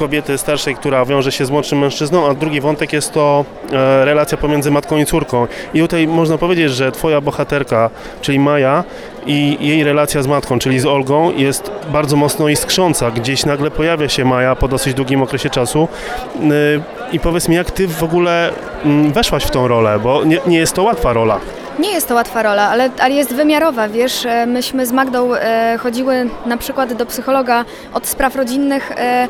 kobiety 0.00 0.38
starszej, 0.38 0.74
która 0.74 1.04
wiąże 1.04 1.32
się 1.32 1.46
z 1.46 1.50
młodszym 1.50 1.78
mężczyzną, 1.78 2.26
a 2.26 2.34
drugi 2.34 2.60
wątek 2.60 2.92
jest 2.92 3.12
to 3.12 3.44
e, 3.72 4.04
relacja 4.04 4.38
pomiędzy 4.38 4.70
matką 4.70 4.96
i 4.96 5.06
córką. 5.06 5.46
I 5.74 5.80
tutaj 5.80 6.06
można 6.06 6.38
powiedzieć, 6.38 6.70
że 6.70 6.92
twoja 6.92 7.20
bohaterka, 7.20 7.90
czyli 8.20 8.38
Maja 8.38 8.84
i 9.26 9.56
jej 9.60 9.84
relacja 9.84 10.22
z 10.22 10.26
matką, 10.26 10.58
czyli 10.58 10.80
z 10.80 10.86
Olgą 10.86 11.32
jest 11.36 11.70
bardzo 11.92 12.16
mocno 12.16 12.48
iskrząca. 12.48 13.10
Gdzieś 13.10 13.46
nagle 13.46 13.70
pojawia 13.70 14.08
się 14.08 14.24
Maja 14.24 14.56
po 14.56 14.68
dosyć 14.68 14.94
długim 14.94 15.22
okresie 15.22 15.50
czasu. 15.50 15.88
Y, 16.36 16.80
I 17.12 17.20
powiedz 17.20 17.48
mi, 17.48 17.56
jak 17.56 17.70
ty 17.70 17.88
w 17.88 18.02
ogóle 18.02 18.50
mm, 18.84 19.12
weszłaś 19.12 19.44
w 19.44 19.50
tą 19.50 19.68
rolę, 19.68 19.98
bo 19.98 20.24
nie, 20.24 20.38
nie 20.46 20.58
jest 20.58 20.74
to 20.74 20.82
łatwa 20.82 21.12
rola. 21.12 21.40
Nie 21.78 21.92
jest 21.92 22.08
to 22.08 22.14
łatwa 22.14 22.42
rola, 22.42 22.68
ale, 22.68 22.90
ale 23.00 23.14
jest 23.14 23.34
wymiarowa, 23.34 23.88
wiesz, 23.88 24.26
e, 24.26 24.46
myśmy 24.46 24.86
z 24.86 24.92
Magdą 24.92 25.34
e, 25.34 25.78
chodziły 25.78 26.30
na 26.46 26.56
przykład 26.56 26.92
do 26.92 27.06
psychologa 27.06 27.64
od 27.94 28.06
spraw 28.06 28.36
rodzinnych, 28.36 28.92
e, 28.92 29.28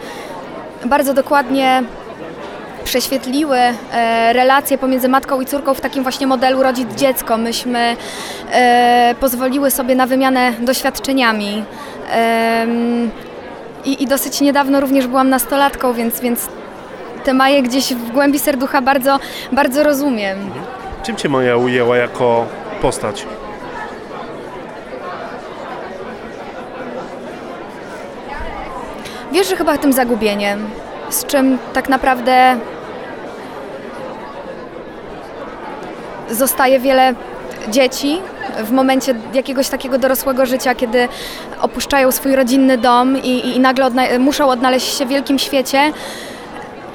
bardzo 0.87 1.15
dokładnie 1.15 1.83
prześwietliły 2.85 3.59
e, 3.59 4.33
relacje 4.33 4.79
pomiędzy 4.79 5.09
matką 5.09 5.41
i 5.41 5.47
córką 5.47 5.75
w 5.75 5.81
takim 5.81 6.03
właśnie 6.03 6.27
modelu 6.27 6.63
rodzic 6.63 6.95
dziecko. 6.95 7.37
Myśmy 7.37 7.97
e, 8.53 9.15
pozwoliły 9.21 9.71
sobie 9.71 9.95
na 9.95 10.07
wymianę 10.07 10.53
doświadczeniami. 10.61 11.65
I, 13.85 14.07
dosyć 14.07 14.41
niedawno 14.41 14.81
również 14.81 15.07
byłam 15.07 15.29
nastolatką, 15.29 15.93
więc, 15.93 16.21
więc 16.21 16.49
te 17.25 17.35
Maje 17.35 17.63
gdzieś 17.63 17.95
w 17.95 18.11
głębi 18.11 18.39
serducha 18.39 18.83
bardzo, 18.83 19.19
bardzo 19.53 19.83
rozumiem. 19.83 20.39
Czym 21.03 21.17
cię 21.17 21.29
Maja 21.29 21.57
ujęła 21.57 21.97
jako 21.97 22.47
postać? 22.83 23.27
Wiesz, 29.33 29.49
że 29.49 29.57
chyba 29.57 29.79
tym 29.79 29.93
zagubieniem, 29.93 30.71
z 31.11 31.27
czym 31.27 31.59
tak 31.73 31.89
naprawdę 31.89 32.57
zostaje 36.31 36.81
wiele 36.81 37.15
dzieci 37.69 38.19
w 38.65 38.71
momencie 38.71 39.15
jakiegoś 39.33 39.69
takiego 39.69 39.99
dorosłego 39.99 40.47
życia, 40.47 40.75
kiedy 40.75 41.09
opuszczają 41.61 42.13
swój 42.13 42.37
rodzinny 42.37 42.79
dom 42.79 43.17
i, 43.19 43.29
i, 43.29 43.57
i 43.57 43.61
nagle 43.61 43.85
odna- 43.87 44.19
muszą 44.19 44.49
odnaleźć 44.49 44.99
się 44.99 45.07
w 45.07 45.09
wielkim 45.09 45.39
świecie 45.39 45.93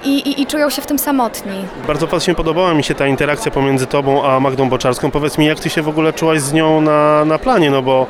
i, 0.04 0.10
i, 0.18 0.42
i 0.42 0.46
czują 0.46 0.70
się 0.70 0.82
w 0.82 0.86
tym 0.86 1.00
samotni. 1.00 1.66
Bardzo 1.88 2.08
właśnie 2.08 2.36
podobała 2.36 2.74
mi 2.74 2.84
się 2.84 2.96
ta 2.96 3.08
interakcja 3.08 3.52
pomiędzy 3.52 3.88
tobą 3.88 4.24
a 4.26 4.40
Magdą 4.40 4.70
Boczarską. 4.70 5.12
Powiedz 5.12 5.38
mi, 5.38 5.46
jak 5.46 5.60
ty 5.60 5.70
się 5.70 5.82
w 5.82 5.88
ogóle 5.90 6.14
czułaś 6.14 6.42
z 6.42 6.54
nią 6.54 6.82
na, 6.82 7.26
na 7.26 7.38
planie, 7.40 7.72
no 7.72 7.82
bo 7.82 8.08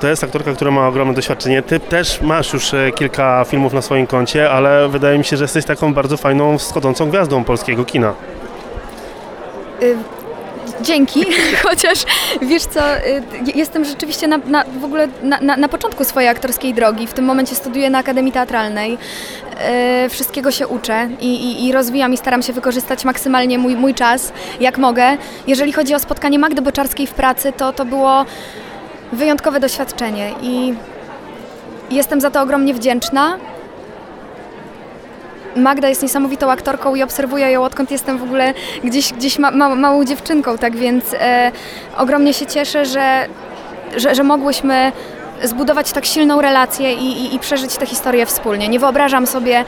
to 0.00 0.08
jest 0.08 0.24
aktorka, 0.24 0.52
która 0.52 0.70
ma 0.70 0.88
ogromne 0.88 1.14
doświadczenie. 1.14 1.62
Ty 1.62 1.80
też 1.80 2.20
masz 2.20 2.52
już 2.52 2.74
e, 2.74 2.92
kilka 2.92 3.44
filmów 3.48 3.72
na 3.72 3.82
swoim 3.82 4.06
koncie, 4.06 4.50
ale 4.50 4.88
wydaje 4.88 5.18
mi 5.18 5.24
się, 5.24 5.36
że 5.36 5.44
jesteś 5.44 5.64
taką 5.64 5.94
bardzo 5.94 6.16
fajną, 6.16 6.58
wschodzącą 6.58 7.10
gwiazdą 7.10 7.44
polskiego 7.44 7.84
kina. 7.84 8.14
Y, 9.82 9.96
Dzięki, 10.80 11.24
chociaż 11.68 11.98
wiesz 12.42 12.62
co, 12.62 12.96
y, 12.96 13.22
jestem 13.54 13.84
rzeczywiście 13.84 14.28
na, 14.28 14.38
na, 14.38 14.64
w 14.80 14.84
ogóle 14.84 15.08
na, 15.22 15.40
na, 15.40 15.56
na 15.56 15.68
początku 15.68 16.04
swojej 16.04 16.28
aktorskiej 16.28 16.74
drogi. 16.74 17.06
W 17.06 17.12
tym 17.12 17.24
momencie 17.24 17.54
studiuję 17.54 17.90
na 17.90 17.98
Akademii 17.98 18.32
Teatralnej. 18.32 18.98
Y, 20.04 20.08
Wszystkiego 20.08 20.50
się 20.50 20.68
uczę 20.68 21.08
i, 21.20 21.34
i, 21.34 21.66
i 21.66 21.72
rozwijam 21.72 22.14
i 22.14 22.16
staram 22.16 22.42
się 22.42 22.52
wykorzystać 22.52 23.04
maksymalnie 23.04 23.58
mój, 23.58 23.76
mój 23.76 23.94
czas, 23.94 24.32
jak 24.60 24.78
mogę. 24.78 25.16
Jeżeli 25.46 25.72
chodzi 25.72 25.94
o 25.94 25.98
spotkanie 25.98 26.38
Magdy 26.38 26.62
Boczarskiej 26.62 27.06
w 27.06 27.14
pracy, 27.14 27.52
to 27.52 27.72
to 27.72 27.84
było 27.84 28.24
wyjątkowe 29.12 29.60
doświadczenie 29.60 30.32
i 30.42 30.74
jestem 31.90 32.20
za 32.20 32.30
to 32.30 32.42
ogromnie 32.42 32.74
wdzięczna. 32.74 33.38
Magda 35.56 35.88
jest 35.88 36.02
niesamowitą 36.02 36.50
aktorką 36.50 36.94
i 36.94 37.02
obserwuję 37.02 37.50
ją 37.50 37.64
odkąd 37.64 37.90
jestem 37.90 38.18
w 38.18 38.22
ogóle 38.22 38.54
gdzieś, 38.84 39.12
gdzieś 39.12 39.38
ma, 39.38 39.50
ma, 39.50 39.74
małą 39.74 40.04
dziewczynką, 40.04 40.58
tak 40.58 40.76
więc 40.76 41.14
e, 41.14 41.52
ogromnie 41.96 42.34
się 42.34 42.46
cieszę, 42.46 42.84
że, 42.84 43.26
że, 43.96 44.14
że 44.14 44.22
mogłyśmy 44.22 44.92
zbudować 45.42 45.92
tak 45.92 46.06
silną 46.06 46.40
relację 46.40 46.92
i, 46.94 47.04
i, 47.04 47.34
i 47.34 47.38
przeżyć 47.38 47.76
tę 47.76 47.86
historię 47.86 48.26
wspólnie. 48.26 48.68
Nie 48.68 48.78
wyobrażam 48.78 49.26
sobie 49.26 49.64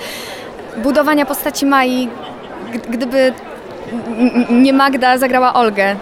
budowania 0.77 1.27
postaci 1.27 1.67
Mai, 1.67 2.09
gdyby 2.91 3.33
nie 4.51 4.73
Magda 4.73 5.19
zagrała 5.19 5.55
Olgę. 5.55 5.97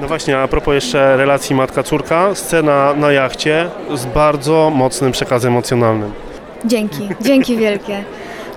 No 0.00 0.08
właśnie, 0.08 0.38
a 0.38 0.48
propos 0.48 0.74
jeszcze 0.74 1.16
relacji 1.16 1.56
matka-córka, 1.56 2.34
scena 2.34 2.94
na 2.94 3.12
jachcie 3.12 3.68
z 3.94 4.06
bardzo 4.06 4.70
mocnym 4.74 5.12
przekazem 5.12 5.52
emocjonalnym. 5.52 6.12
Dzięki, 6.64 7.08
dzięki 7.20 7.56
wielkie. 7.56 8.04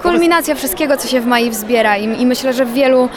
Kulminacja 0.01 0.55
wszystkiego, 0.55 0.97
co 0.97 1.07
się 1.07 1.21
w 1.21 1.25
Mai 1.25 1.49
wzbiera 1.49 1.97
i, 1.97 2.21
i 2.21 2.25
myślę, 2.25 2.53
że 2.53 2.65
w 2.65 2.73
wielu 2.73 3.09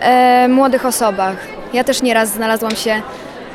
e, 0.00 0.48
młodych 0.48 0.86
osobach. 0.86 1.36
Ja 1.72 1.84
też 1.84 2.02
nieraz 2.02 2.32
znalazłam 2.32 2.76
się 2.76 3.02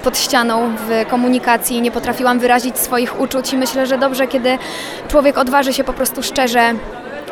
pod 0.04 0.18
ścianą 0.18 0.76
w 0.76 1.10
komunikacji 1.10 1.78
i 1.78 1.82
nie 1.82 1.92
potrafiłam 1.92 2.40
wyrazić 2.40 2.78
swoich 2.78 3.20
uczuć 3.20 3.54
i 3.54 3.58
myślę, 3.58 3.88
że 3.88 3.98
dobrze, 3.98 4.28
kiedy 4.28 4.58
człowiek 5.08 5.38
odważy 5.38 5.74
się 5.74 5.84
po 5.84 5.94
prostu 5.94 6.24
szczerze 6.24 6.74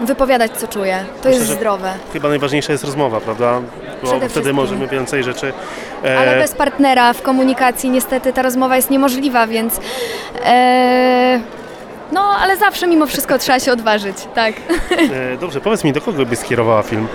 wypowiadać, 0.02 0.52
co 0.52 0.68
czuje. 0.68 1.06
To 1.24 1.30
jest 1.30 1.46
że- 1.48 1.54
zdrowe. 1.56 1.94
Chyba 2.14 2.30
najważniejsza 2.30 2.72
jest 2.72 2.84
rozmowa, 2.84 3.20
prawda? 3.22 3.62
Bo 4.02 4.08
Przede 4.08 4.30
wtedy 4.30 4.54
możemy 4.54 4.88
więcej 4.88 5.24
rzeczy... 5.24 5.54
e, 6.06 6.20
Ale 6.20 6.40
bez 6.40 6.54
partnera 6.54 7.14
w 7.14 7.22
komunikacji 7.22 7.90
niestety 7.90 8.34
ta 8.34 8.42
rozmowa 8.42 8.76
jest 8.76 8.90
niemożliwa, 8.90 9.48
więc... 9.48 9.80
E, 10.46 11.40
no, 12.12 12.22
ale 12.42 12.58
zawsze 12.58 12.88
mimo 12.88 13.06
wszystko 13.08 13.38
trzeba 13.38 13.60
się 13.60 13.72
odważyć, 13.72 14.18
tak. 14.36 14.54
e, 15.34 15.38
Dobrze, 15.38 15.62
powiedz 15.62 15.84
mi, 15.84 15.94
do 15.94 16.02
kogo 16.02 16.26
byś 16.26 16.40
skierowała 16.40 16.84
film? 16.84 17.08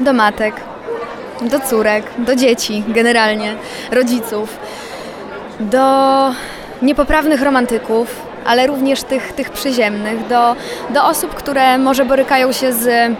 Do 0.00 0.12
matek, 0.12 0.54
do 1.42 1.60
córek, 1.60 2.04
do 2.18 2.36
dzieci 2.36 2.84
generalnie, 2.88 3.54
rodziców, 3.92 4.56
do 5.60 5.86
niepoprawnych 6.82 7.42
romantyków, 7.42 8.22
ale 8.44 8.66
również 8.66 9.02
tych, 9.02 9.32
tych 9.32 9.50
przyziemnych, 9.50 10.26
do, 10.26 10.56
do 10.90 11.04
osób, 11.04 11.34
które 11.34 11.78
może 11.78 12.04
borykają 12.04 12.52
się 12.52 12.72
z 12.72 13.16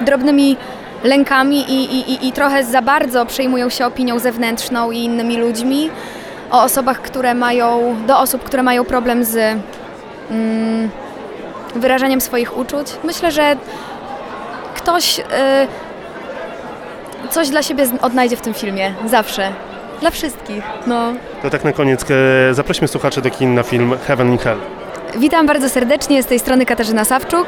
drobnymi 0.00 0.56
lękami 1.04 1.72
i, 1.72 1.98
i, 2.12 2.28
i, 2.28 2.32
trochę 2.32 2.64
za 2.64 2.82
bardzo 2.82 3.26
przejmują 3.26 3.68
się 3.68 3.86
opinią 3.86 4.18
zewnętrzną 4.18 4.90
i 4.90 4.98
innymi 4.98 5.36
ludźmi, 5.36 5.90
o 6.50 6.62
osobach, 6.62 7.02
które 7.02 7.34
mają, 7.34 7.96
do 8.06 8.18
osób, 8.18 8.44
które 8.44 8.62
mają 8.62 8.84
problem 8.84 9.24
z 9.24 9.36
mm, 10.30 10.90
wyrażaniem 11.74 12.20
swoich 12.20 12.58
uczuć. 12.58 12.86
Myślę, 13.04 13.32
że 13.32 13.56
ktoś 14.74 15.18
y, 15.18 15.22
coś 17.30 17.48
dla 17.48 17.62
siebie 17.62 17.86
odnajdzie 18.02 18.36
w 18.36 18.40
tym 18.40 18.54
filmie. 18.54 18.94
Zawsze. 19.06 19.52
Dla 20.00 20.10
wszystkich. 20.10 20.62
No. 20.86 21.12
To 21.42 21.50
tak 21.50 21.64
na 21.64 21.72
koniec, 21.72 22.04
e, 22.10 22.54
zaprośmy 22.54 22.88
słuchaczy 22.88 23.22
do 23.22 23.30
kin 23.30 23.54
na 23.54 23.62
film 23.62 23.94
Heaven 24.06 24.32
in 24.32 24.38
Hell. 24.38 24.58
Witam 25.16 25.46
bardzo 25.46 25.68
serdecznie, 25.68 26.22
z 26.22 26.26
tej 26.26 26.38
strony 26.38 26.66
Katarzyna 26.66 27.04
Sawczuk. 27.04 27.46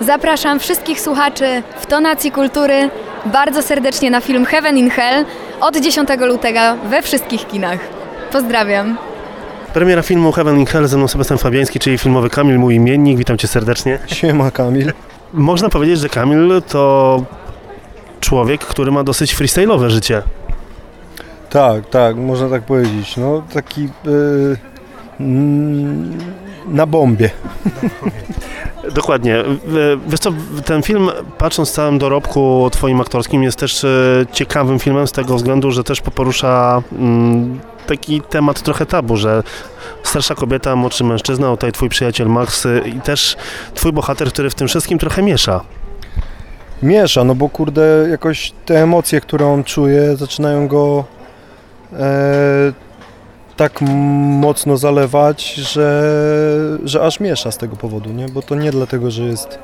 Zapraszam 0.00 0.60
wszystkich 0.60 1.00
słuchaczy 1.00 1.62
w 1.80 1.86
Tonacji 1.86 2.30
Kultury 2.30 2.90
bardzo 3.26 3.62
serdecznie 3.62 4.10
na 4.10 4.20
film 4.20 4.44
Heaven 4.44 4.78
in 4.78 4.90
Hell 4.90 5.24
od 5.60 5.76
10 5.76 6.08
lutego 6.20 6.60
we 6.90 7.02
wszystkich 7.02 7.46
kinach. 7.46 7.78
Pozdrawiam. 8.32 8.98
Premiera 9.74 10.02
filmu 10.02 10.32
Heaven 10.32 10.58
in 10.60 10.66
Hell 10.66 10.88
ze 10.88 10.96
mną 10.96 11.08
Sebastian 11.08 11.38
Fabiański, 11.38 11.78
czyli 11.78 11.98
filmowy 11.98 12.30
Kamil, 12.30 12.58
mój 12.58 12.74
imiennik. 12.74 13.18
Witam 13.18 13.38
Cię 13.38 13.48
serdecznie. 13.48 13.98
Siema 14.06 14.50
Kamil. 14.50 14.92
Można 15.32 15.68
powiedzieć, 15.68 15.98
że 15.98 16.08
Kamil 16.08 16.62
to 16.68 17.22
człowiek, 18.20 18.60
który 18.60 18.92
ma 18.92 19.04
dosyć 19.04 19.36
freestyle'owe 19.36 19.88
życie. 19.88 20.22
Tak, 21.50 21.88
tak, 21.90 22.16
można 22.16 22.48
tak 22.48 22.62
powiedzieć. 22.62 23.16
No 23.16 23.42
taki 23.52 23.88
yy, 24.04 24.56
na 26.68 26.86
bombie. 26.86 27.30
Dokładnie. 28.94 29.44
W- 29.66 30.00
Wiesz 30.08 30.20
co, 30.20 30.30
ten 30.64 30.82
film, 30.82 31.10
patrząc 31.38 31.68
w 31.70 31.72
całym 31.72 31.98
dorobku 31.98 32.68
twoim 32.72 33.00
aktorskim, 33.00 33.42
jest 33.42 33.58
też 33.58 33.84
e, 33.84 33.88
ciekawym 34.32 34.78
filmem 34.78 35.06
z 35.06 35.12
tego 35.12 35.36
względu, 35.36 35.70
że 35.70 35.84
też 35.84 36.00
porusza 36.00 36.82
mm, 36.92 37.60
taki 37.86 38.20
temat 38.20 38.62
trochę 38.62 38.86
tabu, 38.86 39.16
że 39.16 39.42
starsza 40.02 40.34
kobieta, 40.34 40.76
młodszy 40.76 41.04
mężczyzna, 41.04 41.50
tutaj 41.50 41.72
twój 41.72 41.88
przyjaciel 41.88 42.28
Max 42.28 42.66
i 42.86 43.00
też 43.00 43.36
twój 43.74 43.92
bohater, 43.92 44.28
który 44.28 44.50
w 44.50 44.54
tym 44.54 44.68
wszystkim 44.68 44.98
trochę 44.98 45.22
miesza. 45.22 45.60
Miesza, 46.82 47.24
no 47.24 47.34
bo 47.34 47.48
kurde, 47.48 48.06
jakoś 48.10 48.52
te 48.66 48.82
emocje, 48.82 49.20
które 49.20 49.46
on 49.46 49.64
czuje, 49.64 50.16
zaczynają 50.16 50.68
go 50.68 51.04
e, 51.14 51.17
tak 53.56 53.82
m- 53.82 53.88
mocno 54.38 54.76
zalewać, 54.76 55.54
że, 55.54 56.78
że 56.84 57.02
aż 57.02 57.20
miesza 57.20 57.50
z 57.52 57.58
tego 57.58 57.76
powodu, 57.76 58.10
nie? 58.12 58.28
Bo 58.28 58.42
to 58.42 58.54
nie 58.54 58.70
dlatego, 58.70 59.10
że 59.10 59.22
jest 59.22 59.58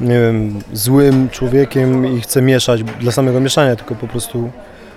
nie 0.00 0.20
wiem, 0.20 0.60
złym 0.72 1.28
człowiekiem 1.28 2.16
i 2.16 2.20
chce 2.20 2.42
mieszać 2.42 2.82
dla 2.84 3.12
samego 3.12 3.40
mieszania, 3.40 3.76
tylko 3.76 3.94
po 3.94 4.06
prostu 4.06 4.50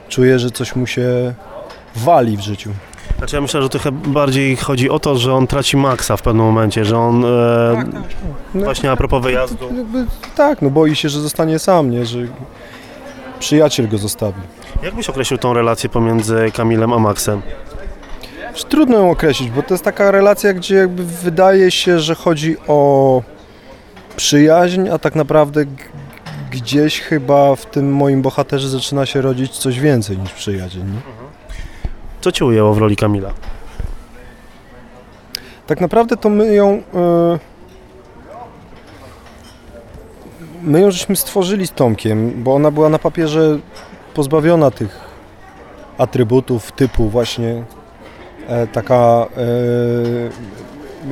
czuje, 0.10 0.40
że 0.40 0.52
coś 0.52 0.76
mu 0.76 0.88
się 0.88 1.34
wali 1.96 2.38
w 2.38 2.42
życiu. 2.42 2.70
Znaczy 3.18 3.36
ja 3.36 3.42
myślę, 3.42 3.62
że 3.62 3.70
trochę 3.70 3.92
bardziej 3.92 4.56
chodzi 4.56 4.90
o 4.90 5.00
to, 5.00 5.16
że 5.18 5.34
on 5.34 5.48
traci 5.48 5.78
Maxa 5.78 6.18
w 6.18 6.22
pewnym 6.22 6.46
momencie, 6.46 6.86
że 6.86 6.98
on 6.98 7.26
e, 7.26 7.84
No, 8.54 8.64
właśnie 8.64 8.92
a 8.92 8.96
propos 8.96 9.24
wyjazdu. 9.24 9.66
Jakby, 9.78 10.06
tak, 10.36 10.62
no 10.62 10.70
boi 10.70 10.96
się, 10.96 11.10
że 11.10 11.20
zostanie 11.22 11.60
sam, 11.60 11.92
nie? 11.92 12.06
Że 12.06 12.20
przyjaciel 13.40 13.88
go 13.88 13.98
zostawi. 13.98 14.42
Jak 14.84 14.96
byś 14.96 15.10
określił 15.10 15.38
tą 15.38 15.54
relację 15.54 15.90
pomiędzy 15.90 16.52
Kamilem 16.56 16.94
a 16.94 17.00
Maxem? 17.00 17.42
Trudno 18.70 18.98
ją 18.98 19.12
określić, 19.12 19.50
bo 19.52 19.64
to 19.64 19.74
jest 19.74 19.84
taka 19.84 20.12
relacja, 20.12 20.54
gdzie 20.54 20.76
jakby 20.76 21.04
wydaje 21.04 21.72
się, 21.72 22.00
że 22.00 22.16
chodzi 22.16 22.56
o 22.68 23.22
przyjaźń, 24.16 24.90
a 24.90 24.98
tak 25.00 25.16
naprawdę 25.16 25.66
gdzieś 26.52 27.02
chyba 27.02 27.56
w 27.56 27.66
tym 27.66 27.94
moim 27.94 28.22
bohaterze 28.22 28.70
zaczyna 28.70 29.06
się 29.06 29.22
rodzić 29.22 29.58
coś 29.58 29.80
więcej 29.80 30.18
niż 30.18 30.32
przyjaźń. 30.32 30.80
Nie? 30.80 31.00
Co 32.22 32.32
cię 32.32 32.46
ujęło 32.46 32.74
w 32.74 32.78
roli 32.78 32.96
Kamila? 32.96 33.34
Tak 35.68 35.82
naprawdę 35.82 36.18
to 36.18 36.30
my 36.30 36.54
ją. 36.54 36.82
e, 36.96 37.57
My 40.68 40.82
ją 40.82 40.92
żeśmy 40.92 41.16
stworzyli 41.16 41.68
z 41.68 41.72
Tomkiem, 41.72 42.44
bo 42.44 42.56
ona 42.56 42.72
była 42.72 42.90
na 42.90 43.00
papierze 43.00 43.60
pozbawiona 44.14 44.72
tych 44.72 45.00
atrybutów 45.98 46.72
typu 46.72 47.10
właśnie 47.10 47.64
e, 48.48 48.68
taka 48.68 49.06
e, 49.06 49.26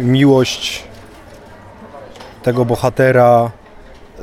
miłość 0.03 0.83
tego 2.43 2.65
bohatera 2.65 3.51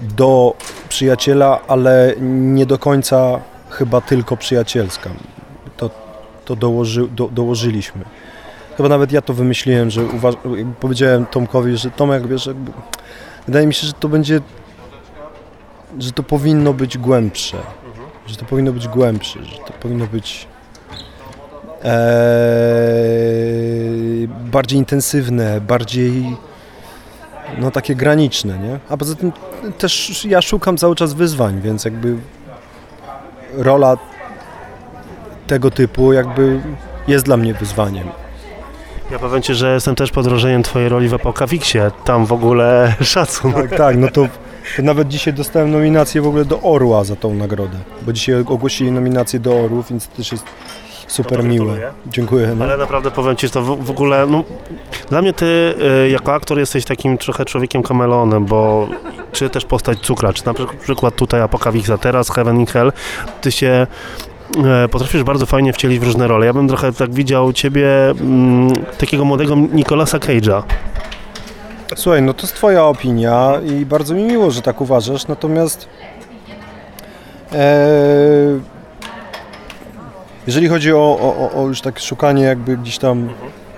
do 0.02 0.54
przyjaciela, 0.88 1.60
ale 1.68 2.14
nie 2.20 2.66
do 2.66 2.78
końca 2.78 3.40
chyba 3.70 4.00
tylko 4.00 4.36
przyjacielska. 4.36 5.10
To, 5.76 5.90
to 6.44 6.56
dołoży, 6.56 7.08
do, 7.08 7.28
dołożyliśmy. 7.28 8.04
Chyba 8.76 8.88
nawet 8.88 9.12
ja 9.12 9.22
to 9.22 9.34
wymyśliłem, 9.34 9.90
że 9.90 10.04
uważ... 10.04 10.34
powiedziałem 10.80 11.26
Tomkowi, 11.26 11.76
że 11.76 11.90
Tomek, 11.90 12.26
wiesz, 12.26 12.50
wydaje 13.46 13.66
mi 13.66 13.74
się, 13.74 13.86
że 13.86 13.92
to 13.92 14.08
będzie, 14.08 14.40
że 15.98 16.12
to 16.12 16.22
powinno 16.22 16.72
być 16.72 16.98
głębsze, 16.98 17.56
że 18.26 18.36
to 18.36 18.44
powinno 18.44 18.72
być 18.72 18.88
głębsze, 18.88 19.44
że 19.44 19.56
to 19.56 19.72
powinno 19.80 20.06
być 20.06 20.46
eee, 21.84 21.90
bardziej 24.28 24.78
intensywne, 24.78 25.60
bardziej 25.60 26.36
no 27.58 27.70
takie 27.70 27.94
graniczne, 27.94 28.58
nie? 28.58 28.78
A 28.88 28.96
poza 28.96 29.14
tym 29.14 29.32
też 29.78 30.24
ja 30.24 30.42
szukam 30.42 30.76
cały 30.76 30.96
czas 30.96 31.12
wyzwań, 31.12 31.60
więc 31.60 31.84
jakby 31.84 32.16
rola 33.54 33.96
tego 35.46 35.70
typu 35.70 36.12
jakby 36.12 36.60
jest 37.08 37.24
dla 37.24 37.36
mnie 37.36 37.54
wyzwaniem. 37.54 38.08
Ja 39.10 39.18
powiem 39.18 39.42
Ci, 39.42 39.54
że 39.54 39.74
jestem 39.74 39.94
też 39.94 40.10
pod 40.10 40.28
wrażeniem 40.28 40.62
Twojej 40.62 40.88
roli 40.88 41.08
w 41.08 41.14
Apokaliksie. 41.14 41.78
Tam 42.04 42.26
w 42.26 42.32
ogóle 42.32 42.94
szacun. 43.00 43.52
Tak, 43.52 43.76
tak, 43.76 43.96
no 43.96 44.08
to 44.08 44.28
nawet 44.82 45.08
dzisiaj 45.08 45.34
dostałem 45.34 45.70
nominację 45.70 46.22
w 46.22 46.26
ogóle 46.26 46.44
do 46.44 46.60
Orła 46.60 47.04
za 47.04 47.16
tą 47.16 47.34
nagrodę, 47.34 47.76
bo 48.02 48.12
dzisiaj 48.12 48.34
ogłosili 48.34 48.92
nominację 48.92 49.40
do 49.40 49.60
Orłów, 49.64 49.90
więc 49.90 50.08
to 50.08 50.16
też 50.16 50.32
jest 50.32 50.44
super 51.06 51.44
miłe. 51.44 51.92
Dziękuję. 52.06 52.54
No. 52.56 52.64
Ale 52.64 52.76
naprawdę 52.76 53.10
powiem 53.10 53.36
Ci, 53.36 53.46
że 53.46 53.52
to 53.52 53.62
w, 53.62 53.84
w 53.84 53.90
ogóle, 53.90 54.26
no, 54.26 54.44
dla 55.10 55.22
mnie 55.22 55.32
Ty 55.32 55.74
y, 56.04 56.10
jako 56.10 56.34
aktor 56.34 56.58
jesteś 56.58 56.84
takim 56.84 57.18
trochę 57.18 57.44
człowiekiem 57.44 57.82
kameleonem, 57.82 58.44
bo 58.44 58.88
czy 59.32 59.50
też 59.50 59.64
postać 59.64 59.98
cukra, 59.98 60.32
czy 60.32 60.46
na 60.46 60.54
przy- 60.54 60.66
przykład 60.80 61.16
tutaj 61.16 61.40
Apokaliksa, 61.40 61.98
teraz 61.98 62.30
Heaven 62.30 62.60
in 62.60 62.66
Hell, 62.66 62.92
Ty 63.40 63.52
się 63.52 63.86
e, 64.64 64.88
potrafisz 64.88 65.22
bardzo 65.22 65.46
fajnie 65.46 65.72
wcielić 65.72 65.98
w 65.98 66.02
różne 66.02 66.28
role. 66.28 66.46
Ja 66.46 66.52
bym 66.52 66.68
trochę 66.68 66.92
tak 66.92 67.14
widział 67.14 67.52
ciebie, 67.52 67.88
mm, 68.10 68.72
takiego 68.98 69.24
młodego 69.24 69.54
Nicolasa 69.56 70.18
Cage'a. 70.18 70.62
Słuchaj, 71.96 72.22
no 72.22 72.34
to 72.34 72.42
jest 72.42 72.54
Twoja 72.54 72.84
opinia 72.84 73.60
i 73.66 73.86
bardzo 73.86 74.14
mi 74.14 74.22
miło, 74.22 74.50
że 74.50 74.62
tak 74.62 74.80
uważasz, 74.80 75.26
natomiast 75.26 75.88
e, 77.52 77.78
jeżeli 80.46 80.68
chodzi 80.68 80.92
o, 80.92 80.98
o, 80.98 81.62
o 81.62 81.66
już 81.66 81.80
tak 81.80 81.98
szukanie 81.98 82.42
jakby 82.44 82.76
gdzieś 82.76 82.98
tam 82.98 83.28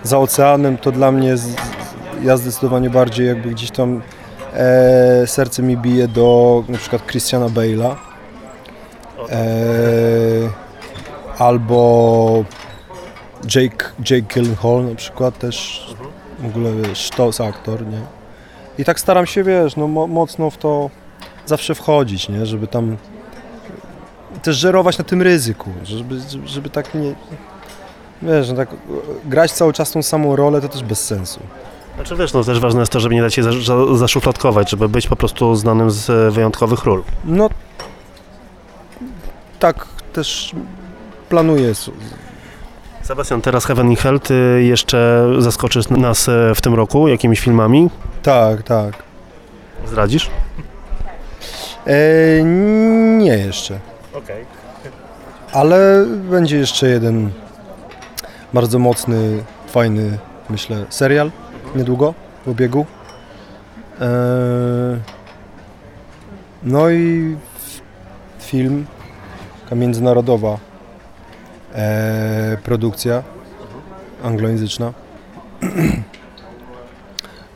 za 0.03 0.19
oceanem, 0.19 0.79
to 0.79 0.93
dla 0.93 1.13
mnie 1.13 1.37
z, 1.37 1.55
ja 2.23 2.37
zdecydowanie 2.37 2.91
bardziej 2.91 3.27
jakby 3.27 3.51
gdzieś 3.51 3.71
tam 3.71 4.03
e, 4.55 5.27
serce 5.27 5.63
mi 5.63 5.77
bije 5.77 6.09
do 6.09 6.65
na 6.69 6.79
przykład 6.79 7.07
Christiana 7.07 7.47
Bale'a. 7.47 7.95
E, 9.31 9.45
albo 11.39 12.45
Jake, 13.55 13.85
Jake 14.11 14.35
Gyllenhaal 14.35 14.85
na 14.85 14.95
przykład 14.95 15.39
też 15.39 15.87
w 16.39 16.47
ogóle 16.47 16.73
wiesz, 16.73 16.99
sztos 16.99 17.41
aktor, 17.41 17.87
nie? 17.87 18.01
I 18.79 18.85
tak 18.85 19.01
staram 19.01 19.27
się, 19.27 19.45
wiesz, 19.45 19.77
no 19.77 19.89
mo- 19.89 20.07
mocno 20.07 20.51
w 20.51 20.57
to 20.59 20.91
zawsze 21.47 21.75
wchodzić, 21.75 22.29
nie? 22.29 22.47
Żeby 22.47 22.67
tam 22.67 22.97
też 24.43 24.57
żerować 24.57 24.99
na 24.99 25.05
tym 25.05 25.23
ryzyku, 25.23 25.71
żeby, 25.85 26.21
żeby, 26.31 26.49
żeby 26.49 26.71
tak 26.71 26.95
nie... 26.95 27.15
Wiesz, 28.23 28.49
no 28.49 28.55
tak 28.57 28.69
grać 29.25 29.53
cały 29.53 29.73
czas 29.73 29.91
tą 29.91 30.03
samą 30.03 30.37
rolę 30.37 30.61
to 30.61 30.69
też 30.69 30.83
bez 30.83 31.05
sensu. 31.05 31.41
Znaczy 31.95 32.17
wiesz, 32.17 32.33
no 32.33 32.45
też 32.45 32.61
ważne 32.61 32.81
jest 32.81 32.93
to, 32.93 33.01
żeby 33.01 33.15
nie 33.15 33.23
dać 33.23 33.35
się 33.35 33.43
za- 33.43 33.53
za- 33.53 33.97
zaszufladkować, 33.97 34.71
żeby 34.71 34.89
być 34.89 35.09
po 35.09 35.17
prostu 35.17 35.55
znanym 35.57 35.91
z 35.91 36.11
e, 36.11 36.31
wyjątkowych 36.31 36.85
ról. 36.85 37.03
No 37.25 37.51
tak 39.59 39.87
też 40.13 40.53
planuję. 41.29 41.73
Sebastian, 43.05 43.43
teraz 43.43 43.65
Heaven 43.65 43.93
i 43.93 43.97
Hell, 43.97 44.21
ty 44.21 44.63
jeszcze 44.63 45.27
zaskoczysz 45.39 45.89
nas 45.89 46.29
e, 46.29 46.55
w 46.55 46.61
tym 46.61 46.75
roku 46.75 47.09
jakimiś 47.09 47.41
filmami? 47.41 47.91
Tak, 48.23 48.63
tak. 48.63 49.03
Zdradzisz? 49.87 50.31
E, 51.87 52.43
nie 53.19 53.39
jeszcze. 53.39 53.79
Okej. 54.15 54.45
Ale 55.53 56.07
będzie 56.07 56.57
jeszcze 56.57 56.89
jeden 56.89 57.31
bardzo 58.53 58.79
mocny, 58.79 59.43
fajny, 59.67 60.19
myślę, 60.51 60.87
serial 60.89 61.31
niedługo 61.77 62.15
w 62.47 62.49
obiegu. 62.49 62.87
Eee, 64.01 64.07
no 66.63 66.91
i 66.91 67.37
film, 68.39 68.87
międzynarodowa 69.73 70.59
eee, 71.75 72.57
produkcja 72.57 73.23
anglojęzyczna. 74.23 74.93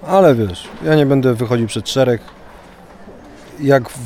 Ale 0.07 0.35
wiesz, 0.35 0.69
ja 0.85 0.95
nie 0.95 1.07
będę 1.07 1.35
wychodził 1.35 1.67
przed 1.67 1.89
szereg. 1.89 2.21
Jak 3.61 3.91
w, 3.91 3.99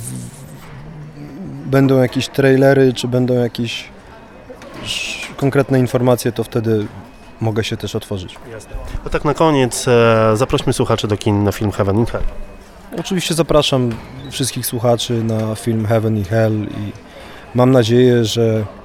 będą 1.66 1.98
jakieś 1.98 2.28
trailery, 2.28 2.92
czy 2.92 3.08
będą 3.08 3.34
jakieś 3.34 3.92
konkretne 5.36 5.78
informacje, 5.78 6.32
to 6.32 6.44
wtedy 6.44 6.86
mogę 7.40 7.64
się 7.64 7.76
też 7.76 7.94
otworzyć. 7.94 8.36
To 9.04 9.10
tak 9.10 9.24
na 9.24 9.34
koniec 9.34 9.88
e, 9.88 10.32
zaprośmy 10.34 10.72
słuchaczy 10.72 11.08
do 11.08 11.16
kin 11.16 11.44
na 11.44 11.52
film 11.52 11.72
Heaven 11.72 12.02
i 12.02 12.06
Hell. 12.06 12.22
Oczywiście 12.98 13.34
zapraszam 13.34 13.90
wszystkich 14.30 14.66
słuchaczy 14.66 15.24
na 15.24 15.54
film 15.54 15.86
Heaven 15.86 16.18
i 16.18 16.24
Hell 16.24 16.52
i 16.62 16.92
mam 17.54 17.70
nadzieję, 17.70 18.24
że, 18.24 18.42
e, 18.42 18.81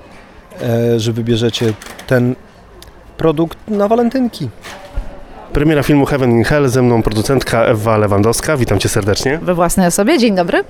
że 0.98 1.14
wybierzecie 1.14 1.74
ten 2.08 2.36
produkt 3.18 3.58
na 3.68 3.88
walentynki. 3.88 4.50
Premiera 5.54 5.84
filmu 5.84 6.06
Heaven 6.06 6.40
i 6.42 6.44
Hell, 6.44 6.70
ze 6.70 6.82
mną 6.82 7.04
producentka 7.04 7.64
Ewa 7.66 7.98
Lewandowska. 7.98 8.58
Witam 8.58 8.80
cię 8.80 8.90
serdecznie. 8.90 9.40
We 9.42 9.54
własnej 9.56 9.88
osobie. 9.88 10.18
Dzień 10.18 10.36
dobry. 10.36 10.64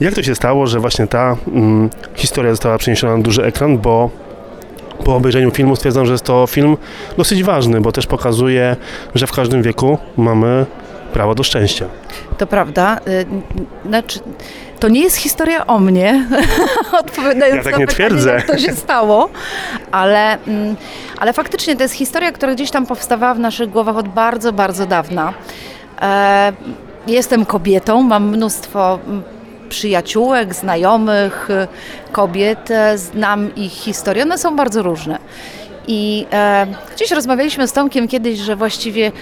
Jak 0.00 0.14
to 0.14 0.22
się 0.22 0.34
stało, 0.34 0.66
że 0.66 0.80
właśnie 0.80 1.06
ta 1.06 1.36
mm, 1.48 1.90
historia 2.14 2.50
została 2.50 2.78
przeniesiona 2.78 3.16
na 3.16 3.22
duży 3.22 3.44
ekran, 3.44 3.78
bo 3.78 4.10
po 5.04 5.16
obejrzeniu 5.16 5.50
filmu 5.50 5.76
stwierdzam, 5.76 6.06
że 6.06 6.12
jest 6.12 6.24
to 6.24 6.46
film 6.46 6.76
dosyć 7.16 7.42
ważny, 7.42 7.80
bo 7.80 7.92
też 7.92 8.06
pokazuje, 8.06 8.76
że 9.14 9.26
w 9.26 9.32
każdym 9.32 9.62
wieku 9.62 9.98
mamy 10.16 10.66
prawo 11.12 11.34
do 11.34 11.42
szczęścia. 11.42 11.84
To 12.38 12.46
prawda. 12.46 13.00
y, 13.08 13.26
Znaczy, 13.88 14.20
to 14.80 14.88
nie 14.88 15.00
jest 15.00 15.16
historia 15.16 15.66
o 15.66 15.78
mnie, 15.78 16.26
odpowiadając 17.00 17.56
Ja 17.56 17.62
tak 17.62 17.72
na 17.72 17.78
nie 17.78 17.86
pytanie, 17.86 18.08
twierdzę. 18.08 18.30
jak 18.34 18.46
to 18.46 18.58
się 18.58 18.72
stało, 18.72 19.28
ale, 19.92 20.38
mm, 20.46 20.76
ale 21.18 21.32
faktycznie 21.32 21.76
to 21.76 21.82
jest 21.82 21.94
historia, 21.94 22.32
która 22.32 22.54
gdzieś 22.54 22.70
tam 22.70 22.86
powstawała 22.86 23.34
w 23.34 23.38
naszych 23.38 23.70
głowach 23.70 23.96
od 23.96 24.08
bardzo, 24.08 24.52
bardzo 24.52 24.86
dawna. 24.86 25.32
E, 26.02 26.52
Jestem 27.06 27.46
kobietą, 27.46 28.02
mam 28.02 28.28
mnóstwo 28.28 28.98
mm, 29.06 29.22
przyjaciółek, 29.68 30.54
znajomych, 30.54 31.48
kobiet, 32.12 32.70
e, 32.70 32.98
znam 32.98 33.54
ich 33.54 33.72
historie, 33.72 34.22
one 34.22 34.38
są 34.38 34.56
bardzo 34.56 34.82
różne. 34.82 35.18
I 35.86 36.26
e, 36.32 36.66
gdzieś 36.94 37.10
rozmawialiśmy 37.10 37.68
z 37.68 37.72
Tomkiem 37.72 38.08
kiedyś, 38.08 38.38
że 38.38 38.56
właściwie 38.56 39.12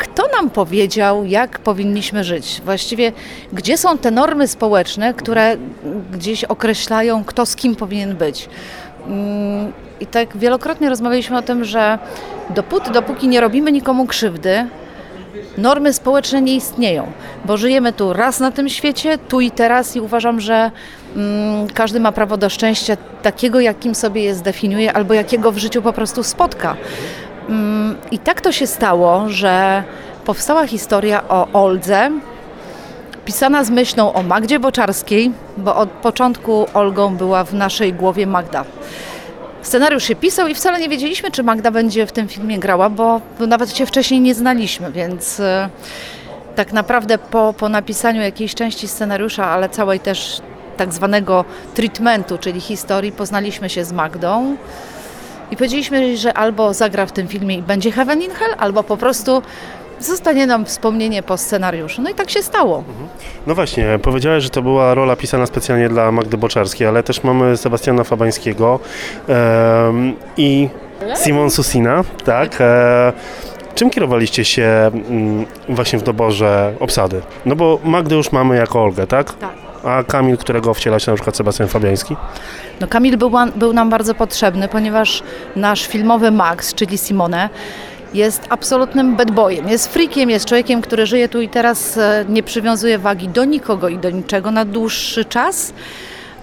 kto 0.00 0.28
nam 0.36 0.50
powiedział, 0.50 1.24
jak 1.24 1.58
powinniśmy 1.58 2.24
żyć? 2.24 2.62
Właściwie 2.64 3.12
gdzie 3.52 3.78
są 3.78 3.98
te 3.98 4.10
normy 4.10 4.48
społeczne, 4.48 5.14
które 5.14 5.56
gdzieś 6.12 6.44
określają, 6.44 7.24
kto 7.24 7.46
z 7.46 7.56
kim 7.56 7.76
powinien 7.76 8.16
być? 8.16 8.48
Mm, 9.06 9.72
I 10.00 10.06
tak 10.06 10.36
wielokrotnie 10.36 10.88
rozmawialiśmy 10.88 11.36
o 11.38 11.42
tym, 11.42 11.64
że 11.64 11.98
dopóty, 12.50 12.90
dopóki 12.90 13.28
nie 13.28 13.40
robimy 13.40 13.72
nikomu 13.72 14.06
krzywdy, 14.06 14.66
normy 15.58 15.92
społeczne 15.92 16.42
nie 16.42 16.54
istnieją, 16.54 17.12
bo 17.44 17.56
żyjemy 17.56 17.92
tu 17.92 18.12
raz 18.12 18.40
na 18.40 18.50
tym 18.50 18.68
świecie, 18.68 19.18
tu 19.18 19.40
i 19.40 19.50
teraz 19.50 19.96
i 19.96 20.00
uważam, 20.00 20.40
że 20.40 20.70
mm, 21.16 21.66
każdy 21.74 22.00
ma 22.00 22.12
prawo 22.12 22.36
do 22.36 22.48
szczęścia 22.48 22.96
takiego, 23.22 23.60
jakim 23.60 23.94
sobie 23.94 24.22
je 24.22 24.34
zdefiniuje 24.34 24.92
albo 24.92 25.14
jakiego 25.14 25.52
w 25.52 25.58
życiu 25.58 25.82
po 25.82 25.92
prostu 25.92 26.22
spotka. 26.22 26.76
I 28.10 28.18
tak 28.18 28.40
to 28.40 28.52
się 28.52 28.66
stało, 28.66 29.28
że 29.28 29.82
powstała 30.24 30.66
historia 30.66 31.28
o 31.28 31.48
Oldze, 31.52 32.10
pisana 33.24 33.64
z 33.64 33.70
myślą 33.70 34.12
o 34.12 34.22
Magdzie 34.22 34.60
Boczarskiej, 34.60 35.32
bo 35.56 35.76
od 35.76 35.88
początku 35.88 36.66
Olgą 36.74 37.16
była 37.16 37.44
w 37.44 37.54
naszej 37.54 37.92
głowie 37.92 38.26
Magda. 38.26 38.64
Scenariusz 39.62 40.04
się 40.04 40.14
pisał 40.16 40.48
i 40.48 40.54
wcale 40.54 40.80
nie 40.80 40.88
wiedzieliśmy, 40.88 41.30
czy 41.30 41.42
Magda 41.42 41.70
będzie 41.70 42.06
w 42.06 42.12
tym 42.12 42.28
filmie 42.28 42.58
grała, 42.58 42.90
bo 42.90 43.20
bo 43.38 43.46
nawet 43.46 43.76
się 43.76 43.86
wcześniej 43.86 44.20
nie 44.20 44.34
znaliśmy, 44.34 44.92
więc 44.92 45.40
e, 45.40 45.68
tak 46.56 46.72
naprawdę 46.72 47.18
po, 47.18 47.54
po 47.58 47.68
napisaniu 47.68 48.22
jakiejś 48.22 48.54
części 48.54 48.88
scenariusza, 48.88 49.46
ale 49.46 49.68
całej 49.68 50.00
też 50.00 50.42
tak 50.76 50.92
zwanego 50.92 51.44
treatmentu, 51.74 52.38
czyli 52.38 52.60
historii, 52.60 53.12
poznaliśmy 53.12 53.70
się 53.70 53.84
z 53.84 53.92
Magdą 53.92 54.56
i 55.50 55.56
powiedzieliśmy, 55.56 56.16
że 56.16 56.34
albo 56.34 56.74
zagra 56.74 57.06
w 57.06 57.12
tym 57.12 57.28
filmie 57.28 57.56
i 57.56 57.62
będzie 57.62 57.92
Heaven 57.92 58.22
in 58.22 58.30
Hell, 58.30 58.54
albo 58.58 58.82
po 58.82 58.96
prostu 58.96 59.42
zostanie 60.00 60.46
nam 60.46 60.64
wspomnienie 60.64 61.22
po 61.22 61.36
scenariuszu. 61.36 62.02
No 62.02 62.10
i 62.10 62.14
tak 62.14 62.30
się 62.30 62.42
stało. 62.42 62.84
No 63.46 63.54
właśnie, 63.54 63.98
powiedziałeś, 64.02 64.44
że 64.44 64.50
to 64.50 64.62
była 64.62 64.94
rola 64.94 65.16
pisana 65.16 65.46
specjalnie 65.46 65.88
dla 65.88 66.12
Magdy 66.12 66.36
Boczarskiej, 66.36 66.86
ale 66.86 67.02
też 67.02 67.24
mamy 67.24 67.56
Sebastiana 67.56 68.04
Fabańskiego 68.04 68.80
em, 69.28 70.14
i 70.36 70.68
Simon 71.14 71.50
Susina, 71.50 72.04
tak? 72.24 72.56
E, 72.60 73.12
czym 73.74 73.90
kierowaliście 73.90 74.44
się 74.44 74.90
mm, 74.92 75.46
właśnie 75.68 75.98
w 75.98 76.02
doborze 76.02 76.72
obsady? 76.80 77.22
No 77.46 77.56
bo 77.56 77.78
Magdę 77.84 78.16
już 78.16 78.32
mamy 78.32 78.56
jako 78.56 78.82
Olgę, 78.82 79.06
tak? 79.06 79.32
Tak. 79.32 79.69
A 79.84 80.04
Kamil, 80.04 80.36
którego 80.36 80.74
wciela 80.74 80.98
się 80.98 81.10
na 81.10 81.14
przykład 81.14 81.36
Sebastian 81.36 81.68
Fabiański? 81.68 82.16
No 82.80 82.86
Kamil 82.86 83.16
był, 83.16 83.30
był 83.56 83.72
nam 83.72 83.90
bardzo 83.90 84.14
potrzebny, 84.14 84.68
ponieważ 84.68 85.22
nasz 85.56 85.86
filmowy 85.86 86.30
Max, 86.30 86.74
czyli 86.74 86.98
Simone, 86.98 87.48
jest 88.14 88.46
absolutnym 88.48 89.16
bad 89.16 89.30
boyem, 89.30 89.68
jest 89.68 89.92
freakiem, 89.92 90.30
jest 90.30 90.46
człowiekiem, 90.46 90.82
który 90.82 91.06
żyje 91.06 91.28
tu 91.28 91.40
i 91.40 91.48
teraz, 91.48 91.96
e, 91.96 92.24
nie 92.28 92.42
przywiązuje 92.42 92.98
wagi 92.98 93.28
do 93.28 93.44
nikogo 93.44 93.88
i 93.88 93.98
do 93.98 94.10
niczego 94.10 94.50
na 94.50 94.64
dłuższy 94.64 95.24
czas. 95.24 95.72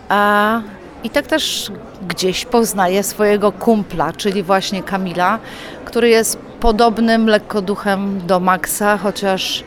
A, 0.10 0.62
I 1.04 1.10
tak 1.10 1.28
też 1.28 1.72
gdzieś 2.08 2.46
poznaje 2.46 3.04
swojego 3.04 3.52
kumpla, 3.52 4.14
czyli 4.14 4.44
właśnie 4.44 4.84
Kamila, 4.84 5.40
który 5.86 6.10
jest 6.10 6.38
podobnym 6.60 7.28
lekko 7.28 7.62
duchem 7.62 8.22
do 8.28 8.40
Maxa, 8.40 8.98
chociaż 8.98 9.64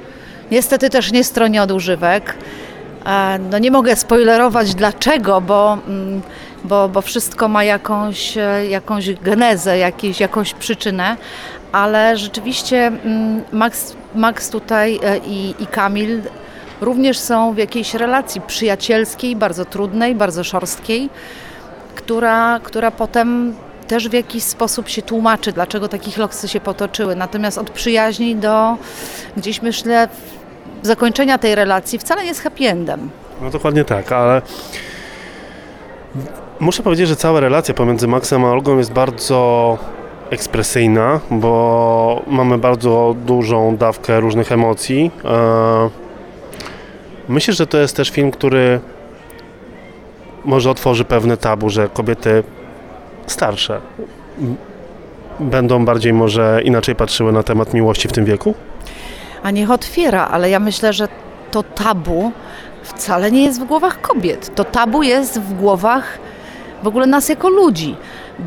niestety 0.51 0.91
też 0.91 1.13
nie 1.13 1.25
stroni 1.25 1.59
od 1.59 1.71
używek. 1.71 2.35
No 3.51 3.59
nie 3.59 3.71
mogę 3.71 3.97
spoilerować 3.97 4.75
dlaczego, 4.75 5.41
bo, 5.41 5.79
mm, 5.89 6.23
bo, 6.65 6.89
bo 6.89 7.03
wszystko 7.03 7.49
ma 7.49 7.65
jakąś, 7.65 8.37
e, 8.37 8.67
jakąś 8.67 9.15
genezę, 9.15 9.79
jakieś, 9.79 10.21
jakąś 10.21 10.55
przyczynę, 10.55 11.17
ale 11.73 12.17
rzeczywiście 12.17 12.87
mm, 12.87 13.43
Max, 13.53 13.97
Max 14.15 14.51
tutaj 14.51 15.01
e, 15.03 15.19
i, 15.19 15.55
i 15.59 15.67
Kamil 15.67 16.23
również 16.81 17.19
są 17.19 17.55
w 17.55 17.59
jakiejś 17.59 17.95
relacji 17.95 18.41
przyjacielskiej, 18.41 19.37
bardzo 19.37 19.65
trudnej, 19.65 20.15
bardzo 20.15 20.45
szorstkiej, 20.45 21.11
która, 21.95 22.61
która 22.63 22.91
potem 22.91 23.55
też 23.89 24.09
w 24.09 24.13
jakiś 24.13 24.43
sposób 24.43 24.89
się 24.89 25.03
tłumaczy, 25.03 25.53
dlaczego 25.53 25.89
takich 25.89 26.19
losy 26.19 26.49
się 26.49 26.61
potoczyły. 26.61 27.17
Natomiast 27.17 27.59
od 27.59 27.71
przyjaźni 27.71 28.37
do 28.37 28.77
gdzieś 29.37 29.63
myślę 29.63 30.09
zakończenia 30.83 31.39
tej 31.39 31.55
relacji 31.55 31.99
wcale 31.99 32.23
nie 32.23 32.29
jest 32.29 32.43
happy 32.43 32.65
endem. 32.69 33.11
No 33.43 33.51
dokładnie 33.51 33.85
tak, 33.85 34.13
ale 34.13 34.43
muszę 36.61 36.83
powiedzieć, 36.83 37.09
że 37.09 37.17
cała 37.17 37.41
relacja 37.41 37.75
pomiędzy 37.75 38.09
Maxem 38.09 38.45
a 38.45 38.51
Olgą 38.51 38.79
jest 38.79 38.93
bardzo 38.93 39.79
ekspresyjna, 40.31 41.21
bo 41.31 42.23
mamy 42.27 42.59
bardzo 42.59 43.15
dużą 43.27 43.77
dawkę 43.77 44.21
różnych 44.21 44.53
emocji. 44.53 45.11
E, 45.25 46.11
Myślę, 47.29 47.55
że 47.55 47.67
to 47.67 47.79
jest 47.79 47.97
też 47.97 48.11
film, 48.11 48.31
który 48.31 48.81
może 50.45 50.71
otworzy 50.71 51.05
pewne 51.05 51.37
tabu, 51.37 51.71
że 51.71 51.89
kobiety 51.89 52.43
starsze 53.27 53.81
będą 55.41 55.85
bardziej 55.85 56.13
może 56.13 56.61
inaczej 56.65 56.95
patrzyły 56.95 57.33
na 57.33 57.43
temat 57.43 57.75
miłości 57.75 58.09
w 58.09 58.13
tym 58.13 58.25
wieku. 58.25 58.55
A 59.43 59.51
niech 59.51 59.71
otwiera, 59.71 60.29
ale 60.31 60.51
ja 60.51 60.61
myślę, 60.61 60.93
że 60.93 61.09
to 61.51 61.63
tabu 61.63 62.33
wcale 62.83 63.31
nie 63.31 63.45
jest 63.45 63.61
w 63.61 63.65
głowach 63.65 64.01
kobiet. 64.01 64.55
To 64.55 64.65
tabu 64.65 65.03
jest 65.03 65.41
w 65.41 65.55
głowach 65.55 66.19
w 66.83 66.87
ogóle 66.87 67.07
nas 67.07 67.29
jako 67.29 67.49
ludzi, 67.49 67.97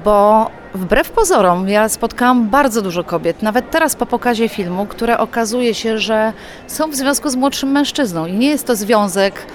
bo 0.05 0.49
wbrew 0.73 1.11
pozorom 1.11 1.69
ja 1.69 1.89
spotkałam 1.89 2.49
bardzo 2.49 2.81
dużo 2.81 3.03
kobiet, 3.03 3.41
nawet 3.41 3.71
teraz 3.71 3.95
po 3.95 4.05
pokazie 4.05 4.49
filmu, 4.49 4.85
które 4.85 5.17
okazuje 5.17 5.73
się, 5.73 5.97
że 5.97 6.33
są 6.67 6.89
w 6.89 6.95
związku 6.95 7.29
z 7.29 7.35
młodszym 7.35 7.71
mężczyzną 7.71 8.25
i 8.25 8.33
nie 8.33 8.49
jest 8.49 8.67
to 8.67 8.75
związek, 8.75 9.45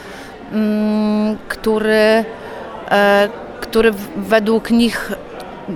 mm, 0.53 1.37
który, 1.49 2.25
e, 2.91 3.29
który 3.61 3.93
według 4.17 4.71
nich 4.71 5.13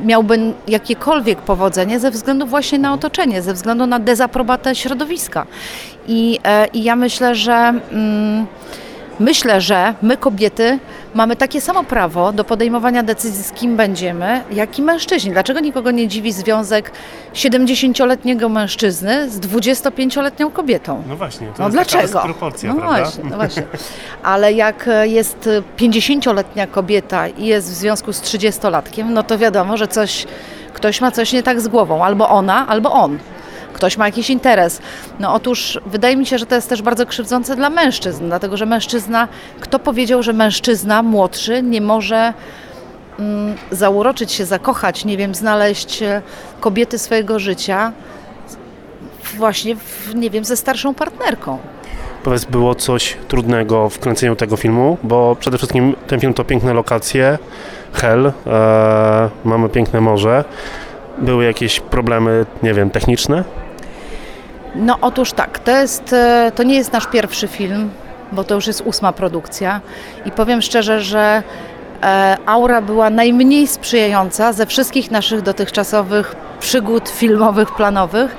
miałby 0.04 0.38
jakiekolwiek 0.68 1.38
powodzenie 1.38 2.00
ze 2.00 2.10
względu 2.10 2.46
właśnie 2.46 2.78
na 2.78 2.94
otoczenie, 2.94 3.42
ze 3.42 3.54
względu 3.54 3.86
na 3.86 3.98
dezaprobatę 3.98 4.74
środowiska. 4.74 5.46
I, 6.08 6.38
e, 6.44 6.66
i 6.66 6.82
ja 6.82 6.96
myślę, 6.96 7.34
że 7.34 7.52
mm, 7.52 8.46
myślę, 9.20 9.60
że 9.60 9.94
my 10.02 10.16
kobiety 10.16 10.78
mamy 11.14 11.36
takie 11.36 11.60
samo 11.60 11.84
prawo 11.84 12.32
do 12.32 12.44
podejmowania 12.44 13.02
decyzji, 13.02 13.44
z 13.44 13.52
kim 13.52 13.76
będziemy, 13.76 14.42
jak 14.52 14.78
i 14.78 14.82
mężczyźni. 14.82 15.30
Dlaczego 15.30 15.60
nikogo 15.60 15.90
nie 15.90 16.08
dziwi 16.08 16.32
związek 16.32 16.90
70-letniego 17.34 18.48
mężczyzny 18.48 19.30
z 19.30 19.40
25-letnią 19.40 20.52
kobietą? 20.52 21.02
No 21.08 21.16
właśnie, 21.16 21.46
to 21.56 21.62
No 21.62 21.70
dlaczego? 21.70 22.20
proporcja, 22.20 22.74
no 22.74 22.80
Właśnie, 22.80 23.24
no 23.30 23.36
właśnie. 23.36 23.62
Ale 24.22 24.52
jak 24.52 24.88
jest 25.02 25.48
50-letnia 25.78 26.66
kobieta 26.66 27.28
i 27.28 27.46
jest 27.46 27.70
w 27.70 27.74
związku 27.74 28.12
z 28.12 28.22
30-latkiem, 28.22 29.10
no 29.10 29.22
to 29.22 29.38
wiadomo, 29.38 29.76
że 29.76 29.88
coś, 29.88 30.26
ktoś 30.74 31.00
ma 31.00 31.10
coś 31.10 31.32
nie 31.32 31.42
tak 31.42 31.60
z 31.60 31.68
głową. 31.68 32.04
Albo 32.04 32.28
ona, 32.28 32.66
albo 32.68 32.92
on. 32.92 33.18
Ktoś 33.72 33.96
ma 33.96 34.06
jakiś 34.06 34.30
interes. 34.30 34.80
No 35.20 35.34
otóż 35.34 35.80
wydaje 35.86 36.16
mi 36.16 36.26
się, 36.26 36.38
że 36.38 36.46
to 36.46 36.54
jest 36.54 36.68
też 36.68 36.82
bardzo 36.82 37.06
krzywdzące 37.06 37.56
dla 37.56 37.70
mężczyzn, 37.70 38.26
dlatego 38.26 38.56
że 38.56 38.66
mężczyzna, 38.66 39.28
kto 39.60 39.78
powiedział, 39.78 40.22
że 40.22 40.32
mężczyzna 40.32 41.02
młodszy 41.02 41.62
nie 41.62 41.80
może 41.80 42.34
mm, 43.18 43.54
zauroczyć 43.70 44.32
się, 44.32 44.44
zakochać, 44.44 45.04
nie 45.04 45.16
wiem, 45.16 45.34
znaleźć 45.34 46.02
e, 46.02 46.22
kobiety 46.60 46.98
swojego 46.98 47.38
życia 47.38 47.92
właśnie, 49.36 49.76
w, 49.76 50.14
nie 50.14 50.30
wiem, 50.30 50.44
ze 50.44 50.56
starszą 50.56 50.94
partnerką. 50.94 51.58
Powiedz, 52.24 52.44
było 52.44 52.74
coś 52.74 53.16
trudnego 53.28 53.88
w 53.88 53.98
kręceniu 53.98 54.36
tego 54.36 54.56
filmu, 54.56 54.98
bo 55.02 55.36
przede 55.40 55.58
wszystkim 55.58 55.94
ten 56.06 56.20
film 56.20 56.34
to 56.34 56.44
piękne 56.44 56.74
lokacje, 56.74 57.38
hell, 57.92 58.32
e, 58.46 59.30
mamy 59.44 59.68
piękne 59.68 60.00
morze. 60.00 60.44
Były 61.18 61.44
jakieś 61.44 61.80
problemy, 61.80 62.46
nie 62.62 62.74
wiem, 62.74 62.90
techniczne? 62.90 63.44
No 64.74 64.98
otóż 65.00 65.32
tak, 65.32 65.58
to, 65.58 65.70
jest, 65.70 66.12
e, 66.12 66.52
to 66.54 66.62
nie 66.62 66.74
jest 66.74 66.92
nasz 66.92 67.06
pierwszy 67.06 67.48
film, 67.48 67.90
bo 68.32 68.44
to 68.44 68.54
już 68.54 68.66
jest 68.66 68.80
ósma 68.80 69.12
produkcja 69.12 69.80
i 70.26 70.30
powiem 70.30 70.62
szczerze, 70.62 71.00
że 71.00 71.42
e, 72.02 72.36
aura 72.46 72.82
była 72.82 73.10
najmniej 73.10 73.66
sprzyjająca 73.66 74.52
ze 74.52 74.66
wszystkich 74.66 75.10
naszych 75.10 75.42
dotychczasowych 75.42 76.36
przygód 76.60 77.08
filmowych, 77.08 77.70
planowych, 77.74 78.36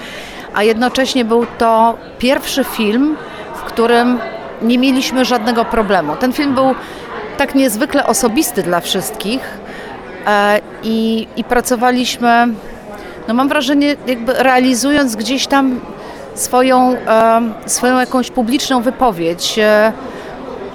a 0.53 0.63
jednocześnie 0.63 1.25
był 1.25 1.45
to 1.57 1.97
pierwszy 2.17 2.63
film, 2.63 3.15
w 3.55 3.61
którym 3.61 4.19
nie 4.61 4.79
mieliśmy 4.79 5.25
żadnego 5.25 5.65
problemu. 5.65 6.15
Ten 6.15 6.33
film 6.33 6.55
był 6.55 6.75
tak 7.37 7.55
niezwykle 7.55 8.05
osobisty 8.05 8.63
dla 8.63 8.79
wszystkich 8.79 9.41
e, 10.27 10.59
i, 10.83 11.27
i 11.35 11.43
pracowaliśmy, 11.43 12.47
no 13.27 13.33
mam 13.33 13.49
wrażenie, 13.49 13.95
jakby 14.07 14.33
realizując 14.33 15.15
gdzieś 15.15 15.47
tam 15.47 15.79
swoją, 16.35 16.95
swoją 17.65 17.99
jakąś 17.99 18.31
publiczną 18.31 18.81
wypowiedź, 18.81 19.59
e, 19.59 19.93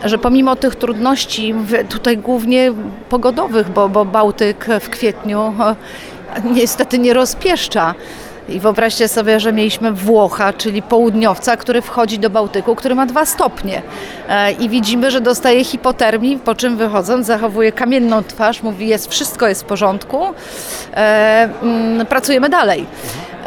że 0.05 0.18
pomimo 0.18 0.57
tych 0.57 0.77
trudności, 0.77 1.55
tutaj 1.88 2.18
głównie 2.18 2.73
pogodowych, 3.09 3.71
bo, 3.71 3.88
bo 3.88 4.05
Bałtyk 4.05 4.66
w 4.81 4.88
kwietniu 4.88 5.55
e, 5.61 5.75
niestety 6.44 6.99
nie 6.99 7.14
rozpieszcza. 7.14 7.94
I 8.49 8.61
wyobraźcie 8.61 9.09
sobie, 9.09 9.40
że 9.40 9.53
mieliśmy 9.53 9.92
Włocha, 9.92 10.53
czyli 10.53 10.83
południowca, 10.83 11.57
który 11.57 11.83
wchodzi 11.83 12.18
do 12.18 12.31
Bałtyku, 12.31 12.75
który 12.75 12.94
ma 12.94 13.07
dwa 13.07 13.27
stopnie. 13.27 13.83
E, 14.29 14.53
I 14.53 14.68
widzimy, 14.68 15.11
że 15.11 15.21
dostaje 15.21 15.64
hipotermii, 15.64 16.38
po 16.38 16.55
czym 16.55 16.77
wychodząc 16.77 17.27
zachowuje 17.27 17.73
kamienną 17.73 18.23
twarz, 18.23 18.62
mówi, 18.62 18.88
jest 18.88 19.11
wszystko 19.11 19.49
jest 19.49 19.62
w 19.62 19.64
porządku, 19.64 20.21
mm, 20.92 22.07
pracujemy 22.07 22.49
dalej. 22.49 22.87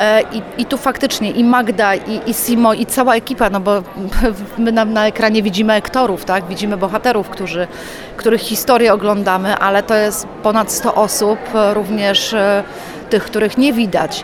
E, 0.02 0.22
I, 0.22 0.42
I 0.58 0.66
tu 0.66 0.78
faktycznie 0.78 1.32
i 1.32 1.44
Magda, 1.44 1.96
i, 1.96 2.30
i 2.30 2.34
Simo, 2.34 2.74
i 2.74 2.86
cała 2.86 3.16
ekipa, 3.16 3.50
no 3.50 3.60
bo 3.60 3.84
my 4.58 4.72
na, 4.72 4.86
na 4.86 5.08
ekranie 5.08 5.44
widzimy 5.44 5.74
aktorów, 5.74 6.26
tak? 6.26 6.46
widzimy 6.46 6.78
bohaterów, 6.78 7.30
którzy, 7.30 7.68
których 8.18 8.42
historię 8.42 8.94
oglądamy, 8.94 9.58
ale 9.58 9.84
to 9.84 9.96
jest 9.96 10.28
ponad 10.44 10.72
100 10.72 10.96
osób, 10.96 11.40
e, 11.56 11.74
również 11.74 12.34
e, 12.34 12.64
tych, 13.10 13.24
których 13.24 13.58
nie 13.58 13.74
widać. 13.74 14.24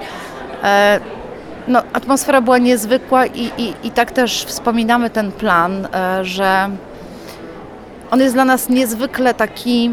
No, 1.67 1.83
atmosfera 1.93 2.41
była 2.41 2.57
niezwykła 2.57 3.25
i, 3.25 3.51
i, 3.57 3.73
i 3.83 3.91
tak 3.91 4.11
też 4.11 4.45
wspominamy 4.45 5.09
ten 5.09 5.31
plan, 5.31 5.87
że 6.21 6.69
on 8.11 8.19
jest 8.19 8.33
dla 8.33 8.45
nas 8.45 8.69
niezwykle 8.69 9.33
taki 9.33 9.91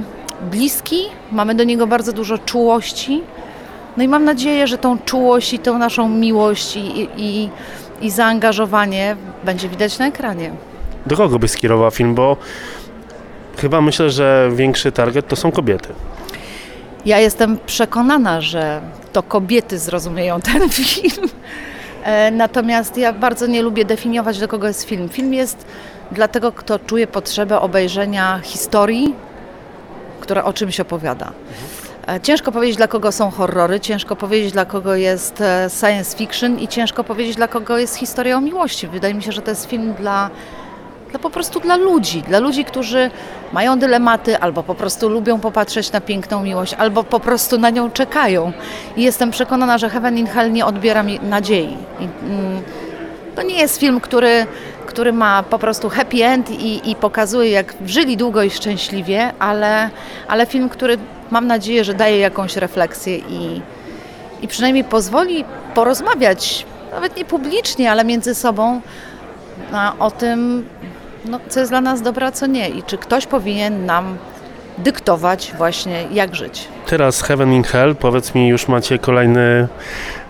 bliski, 0.50 1.00
mamy 1.32 1.54
do 1.54 1.64
niego 1.64 1.86
bardzo 1.86 2.12
dużo 2.12 2.38
czułości. 2.38 3.22
No 3.96 4.02
i 4.02 4.08
mam 4.08 4.24
nadzieję, 4.24 4.66
że 4.66 4.78
tą 4.78 4.98
czułość 4.98 5.52
i 5.52 5.58
tą 5.58 5.78
naszą 5.78 6.08
miłość 6.08 6.76
i, 6.76 7.08
i, 7.16 7.50
i, 8.00 8.10
zaangażowanie 8.10 9.16
będzie 9.44 9.68
widać 9.68 9.98
na 9.98 10.06
ekranie. 10.06 10.50
Do 11.06 11.16
kogo 11.16 11.38
byś 11.38 11.50
skierowała 11.50 11.90
film, 11.90 12.14
bo 12.14 12.36
chyba 13.58 13.80
myślę, 13.80 14.10
że 14.10 14.50
większy 14.54 14.92
target 14.92 15.28
to 15.28 15.36
są 15.36 15.52
kobiety. 15.52 15.88
Ja 17.06 17.18
jestem 17.18 17.58
przekonana, 17.66 18.40
że 18.40 18.80
to 19.12 19.22
kobiety 19.22 19.78
zrozumieją 19.78 20.40
ten 20.40 20.68
film. 20.84 21.28
E, 22.04 22.30
Natomiast 22.30 22.96
ja 22.96 23.12
bardzo 23.12 23.46
nie 23.46 23.62
lubię 23.62 23.84
definiować, 23.84 24.38
do 24.38 24.48
kogo 24.48 24.68
jest 24.68 24.82
film. 24.82 25.08
Film 25.08 25.34
jest 25.34 25.66
dla 26.12 26.28
tego, 26.28 26.52
kto 26.52 26.78
czuje 26.78 27.06
potrzebę 27.06 27.60
obejrzenia 27.60 28.40
historii, 28.42 29.14
która 30.20 30.44
o 30.44 30.52
czymś 30.52 30.80
opowiada. 30.80 31.32
E, 32.08 32.20
Ciężko 32.20 32.52
powiedzieć, 32.52 32.76
dla 32.76 32.88
kogo 32.88 33.12
są 33.12 33.30
horrory, 33.30 33.80
ciężko 33.80 34.16
powiedzieć, 34.16 34.52
dla 34.52 34.64
kogo 34.64 34.94
jest 34.94 35.40
e, 35.40 35.70
science 35.80 36.16
fiction 36.16 36.58
i 36.58 36.68
ciężko 36.68 37.04
powiedzieć, 37.04 37.36
dla 37.36 37.48
kogo 37.48 37.78
jest 37.78 37.96
historia 37.96 38.36
o 38.36 38.40
miłości. 38.40 38.88
Wydaje 38.88 39.14
mi 39.14 39.22
się, 39.22 39.32
że 39.32 39.42
to 39.42 39.50
jest 39.50 39.70
film 39.70 39.94
dla, 39.98 40.30
dla 41.10 41.18
po 41.18 41.30
prostu 41.30 41.60
dla 41.60 41.76
ludzi, 41.76 42.22
dla 42.22 42.38
ludzi, 42.38 42.64
którzy 42.64 43.10
mają 43.52 43.78
dylematy, 43.78 44.38
albo 44.38 44.62
po 44.62 44.74
prostu 44.74 45.08
lubią 45.08 45.40
popatrzeć 45.40 45.92
na 45.92 46.00
piękną 46.00 46.42
miłość, 46.42 46.74
albo 46.74 47.04
po 47.04 47.20
prostu 47.20 47.58
na 47.58 47.70
nią 47.70 47.90
czekają. 47.90 48.52
I 48.96 49.02
jestem 49.02 49.30
przekonana, 49.30 49.78
że 49.78 49.90
Heaven 49.90 50.18
in 50.18 50.26
Hell 50.26 50.52
nie 50.52 50.66
odbiera 50.66 51.02
mi 51.02 51.20
nadziei. 51.20 51.76
I, 52.00 52.04
mm, 52.04 52.62
to 53.36 53.42
nie 53.42 53.54
jest 53.58 53.80
film, 53.80 54.00
który, 54.00 54.46
który 54.86 55.12
ma 55.12 55.42
po 55.42 55.58
prostu 55.58 55.88
happy 55.88 56.24
end 56.24 56.50
i, 56.50 56.90
i 56.90 56.96
pokazuje, 56.96 57.50
jak 57.50 57.74
żyli 57.86 58.16
długo 58.16 58.42
i 58.42 58.50
szczęśliwie, 58.50 59.32
ale, 59.38 59.90
ale 60.28 60.46
film, 60.46 60.68
który 60.68 60.98
mam 61.34 61.46
nadzieję, 61.46 61.84
że 61.84 61.94
daje 61.94 62.18
jakąś 62.18 62.56
refleksję 62.56 63.18
i, 63.18 63.60
i 64.42 64.48
przynajmniej 64.48 64.84
pozwoli 64.84 65.44
porozmawiać, 65.74 66.66
nawet 66.92 67.16
nie 67.16 67.24
publicznie, 67.24 67.90
ale 67.90 68.04
między 68.04 68.34
sobą 68.34 68.80
o 69.98 70.10
tym, 70.10 70.68
no, 71.24 71.40
co 71.48 71.60
jest 71.60 71.72
dla 71.72 71.80
nas 71.80 72.02
dobre, 72.02 72.26
a 72.26 72.32
co 72.32 72.46
nie 72.46 72.68
i 72.68 72.82
czy 72.82 72.98
ktoś 72.98 73.26
powinien 73.26 73.86
nam 73.86 74.16
dyktować 74.78 75.52
właśnie, 75.58 76.04
jak 76.12 76.34
żyć. 76.34 76.68
Teraz 76.86 77.22
Heaven 77.22 77.52
in 77.52 77.62
Hell, 77.62 77.96
powiedz 77.96 78.34
mi, 78.34 78.48
już 78.48 78.68
macie 78.68 78.98
kolejny 78.98 79.68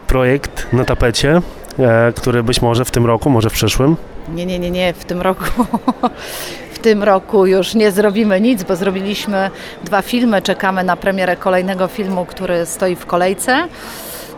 projekt 0.07 0.67
na 0.73 0.85
tapecie, 0.85 1.43
e, 1.79 2.13
który 2.17 2.43
być 2.43 2.63
może 2.63 2.85
w 2.85 2.91
tym 2.91 3.07
roku, 3.07 3.31
może 3.31 3.51
w 3.51 3.53
przyszłym. 3.53 3.97
Nie, 4.29 4.47
nie, 4.47 4.59
nie, 4.59 4.71
nie, 4.71 4.93
w 4.93 5.05
tym 5.05 5.21
roku. 5.21 5.45
W 6.85 6.87
tym 6.87 7.03
roku 7.03 7.47
już 7.47 7.75
nie 7.75 7.91
zrobimy 7.91 8.41
nic, 8.41 8.63
bo 8.63 8.77
zrobiliśmy 8.77 9.51
dwa 9.85 10.03
filmy, 10.03 10.43
czekamy 10.43 10.85
na 10.85 10.97
premierę 10.97 11.37
kolejnego 11.37 11.89
filmu, 11.89 12.25
który 12.25 12.67
stoi 12.67 12.97
w 12.97 13.07
kolejce. 13.07 13.69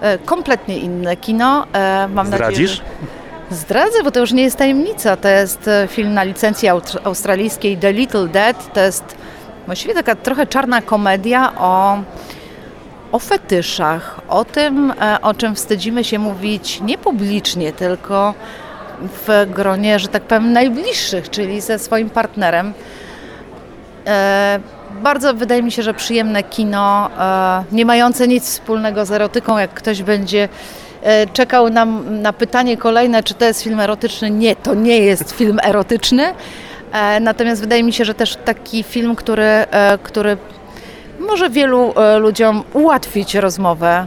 E, 0.01 0.19
Kompletnie 0.19 0.79
inne 0.79 1.17
kino. 1.17 1.67
E, 1.73 2.09
Mam 2.09 2.31
nadzieję, 2.31 2.51
Zdradzisz? 2.51 2.71
że... 3.51 3.57
Zdradzę, 3.57 4.03
bo 4.05 4.11
to 4.11 4.21
już 4.21 4.33
nie 4.33 4.43
jest 4.43 4.57
tajemnica. 4.57 5.17
To 5.17 5.29
jest 5.29 5.69
e, 5.69 5.89
film 5.91 6.15
na 6.15 6.23
licencji 6.25 6.69
australijskiej 7.05 7.77
The 7.77 7.93
Little 7.93 8.29
Dead. 8.29 8.73
To 8.75 8.81
jest 8.81 9.17
właściwie 9.67 9.95
taka 9.95 10.15
trochę 10.15 10.47
czarna 10.47 10.83
komedia 10.83 11.53
o, 11.59 11.99
o 13.13 13.19
fetyszach, 13.19 14.21
o 14.29 14.45
tym, 14.45 14.93
o 15.23 15.35
czym 15.35 15.55
wstydzimy 15.55 16.05
się 16.05 16.19
mówić 16.19 16.81
nie 16.81 16.99
publicznie, 16.99 17.73
tylko 17.73 18.35
w 19.01 19.47
gronie, 19.55 19.99
że 19.99 20.09
tak 20.09 20.23
powiem, 20.23 20.53
najbliższych, 20.53 21.31
czyli 21.31 21.61
ze 21.61 21.79
swoim 21.79 22.11
partnerem. 22.11 22.75
E, 24.07 24.61
bardzo 25.03 25.35
wydaje 25.35 25.63
mi 25.63 25.73
się, 25.73 25.83
że 25.83 25.95
przyjemne 25.95 26.43
kino, 26.43 27.11
e, 27.19 27.65
nie 27.73 27.85
mające 27.85 28.29
nic 28.29 28.45
wspólnego 28.45 29.07
z 29.07 29.11
erotyką. 29.11 29.59
Jak 29.59 29.75
ktoś 29.75 30.03
będzie 30.03 30.49
e, 31.03 31.27
czekał 31.27 31.71
nam 31.71 32.21
na 32.23 32.33
pytanie 32.33 32.77
kolejne, 32.77 33.23
czy 33.23 33.35
to 33.35 33.45
jest 33.45 33.63
film 33.63 33.81
erotyczny, 33.81 34.31
nie, 34.31 34.57
to 34.57 34.75
nie 34.75 34.99
jest 34.99 35.33
film 35.33 35.59
erotyczny. 35.63 36.35
Natomiast 37.21 37.61
wydaje 37.61 37.83
mi 37.83 37.93
się, 37.93 38.05
że 38.05 38.15
też 38.15 38.37
taki 38.45 38.83
film, 38.83 39.17
który, 39.17 39.65
który 40.03 40.37
może 41.21 41.51
wielu 41.51 41.95
ludziom 42.19 42.65
ułatwić 42.73 43.35
rozmowę. 43.35 44.07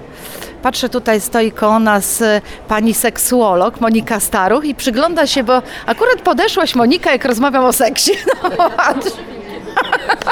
Patrzę, 0.63 0.89
tutaj 0.89 1.21
stoi 1.21 1.51
koło 1.51 1.79
nas 1.79 2.21
e, 2.21 2.41
pani 2.67 2.93
seksuolog 2.93 3.81
Monika 3.81 4.19
Staruch 4.19 4.65
i 4.65 4.75
przygląda 4.75 5.27
się, 5.27 5.43
bo 5.43 5.61
akurat 5.85 6.21
podeszłaś 6.23 6.75
Monika, 6.75 7.11
jak 7.11 7.25
rozmawiam 7.25 7.65
o 7.65 7.73
seksie. 7.73 8.11
No, 8.57 8.69
patrz. 8.69 9.11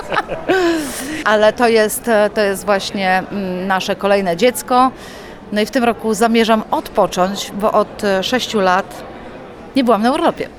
Ale 1.25 1.53
to 1.53 1.67
jest, 1.67 2.07
e, 2.07 2.29
to 2.29 2.41
jest 2.41 2.65
właśnie 2.65 3.23
mm, 3.31 3.67
nasze 3.67 3.95
kolejne 3.95 4.37
dziecko. 4.37 4.91
No 5.51 5.61
i 5.61 5.65
w 5.65 5.71
tym 5.71 5.83
roku 5.83 6.13
zamierzam 6.13 6.63
odpocząć, 6.71 7.51
bo 7.61 7.71
od 7.71 8.03
e, 8.03 8.23
sześciu 8.23 8.59
lat 8.59 9.03
nie 9.75 9.83
byłam 9.83 10.01
na 10.01 10.11
urlopie. 10.11 10.49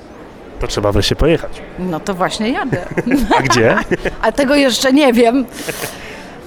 To 0.59 0.67
trzeba 0.67 0.91
wreszcie 0.91 1.15
pojechać. 1.15 1.61
No 1.79 1.99
to 1.99 2.13
właśnie 2.13 2.49
jadę. 2.49 2.85
A 3.37 3.41
gdzie? 3.41 3.77
A 4.21 4.31
tego 4.31 4.55
jeszcze 4.55 4.93
nie 4.93 5.13
wiem. 5.13 5.45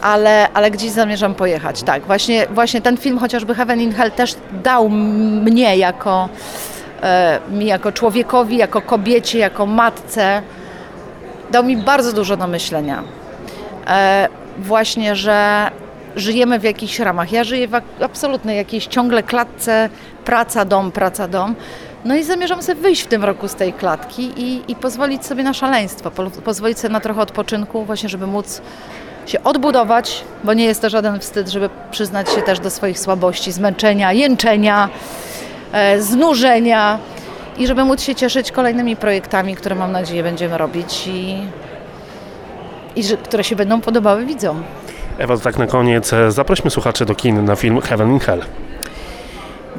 Ale, 0.02 0.48
ale 0.54 0.70
gdzieś 0.70 0.90
zamierzam 0.90 1.34
pojechać. 1.34 1.82
Tak, 1.82 2.02
właśnie, 2.02 2.46
właśnie 2.50 2.80
ten 2.80 2.96
film, 2.96 3.18
chociażby 3.18 3.54
Heaven 3.54 3.80
in 3.80 3.92
Hell, 3.92 4.10
też 4.10 4.34
dał 4.62 4.88
mnie 4.88 5.76
jako, 5.76 6.28
e, 7.02 7.38
mi 7.50 7.66
jako 7.66 7.92
człowiekowi, 7.92 8.56
jako 8.56 8.82
kobiecie, 8.82 9.38
jako 9.38 9.66
matce, 9.66 10.42
dał 11.50 11.64
mi 11.64 11.76
bardzo 11.76 12.12
dużo 12.12 12.36
do 12.36 12.46
myślenia. 12.46 13.02
E, 13.86 14.28
właśnie, 14.58 15.16
że 15.16 15.70
żyjemy 16.16 16.58
w 16.58 16.62
jakichś 16.62 16.98
ramach. 16.98 17.32
Ja 17.32 17.44
żyję 17.44 17.68
w 17.68 18.02
absolutnej 18.02 18.56
jakiejś 18.56 18.86
ciągle 18.86 19.22
klatce 19.22 19.88
praca, 20.24 20.64
dom, 20.64 20.92
praca, 20.92 21.28
dom. 21.28 21.54
No 22.04 22.16
i 22.16 22.22
zamierzam 22.22 22.62
sobie 22.62 22.80
wyjść 22.80 23.02
w 23.02 23.06
tym 23.06 23.24
roku 23.24 23.48
z 23.48 23.54
tej 23.54 23.72
klatki 23.72 24.32
i, 24.36 24.62
i 24.68 24.76
pozwolić 24.76 25.26
sobie 25.26 25.42
na 25.42 25.54
szaleństwo, 25.54 26.10
po, 26.10 26.30
pozwolić 26.30 26.78
sobie 26.78 26.92
na 26.92 27.00
trochę 27.00 27.20
odpoczynku, 27.20 27.84
właśnie 27.84 28.08
żeby 28.08 28.26
móc 28.26 28.62
się 29.26 29.42
odbudować, 29.44 30.24
bo 30.44 30.54
nie 30.54 30.64
jest 30.64 30.82
to 30.82 30.90
żaden 30.90 31.20
wstyd, 31.20 31.48
żeby 31.48 31.70
przyznać 31.90 32.30
się 32.30 32.42
też 32.42 32.60
do 32.60 32.70
swoich 32.70 32.98
słabości, 32.98 33.52
zmęczenia, 33.52 34.12
jęczenia, 34.12 34.88
e, 35.72 36.02
znużenia 36.02 36.98
i 37.58 37.66
żeby 37.66 37.84
móc 37.84 38.02
się 38.02 38.14
cieszyć 38.14 38.52
kolejnymi 38.52 38.96
projektami, 38.96 39.56
które 39.56 39.74
mam 39.74 39.92
nadzieję 39.92 40.22
będziemy 40.22 40.58
robić 40.58 41.06
i, 41.06 41.38
i 42.96 43.04
że, 43.04 43.16
które 43.16 43.44
się 43.44 43.56
będą 43.56 43.80
podobały 43.80 44.26
widzom. 44.26 44.62
Ewa, 45.18 45.38
tak 45.38 45.58
na 45.58 45.66
koniec 45.66 46.10
zaprośmy 46.28 46.70
słuchaczy 46.70 47.04
do 47.04 47.14
kin 47.14 47.44
na 47.44 47.56
film 47.56 47.80
Heaven 47.80 48.12
in 48.12 48.18
Hell. 48.18 48.42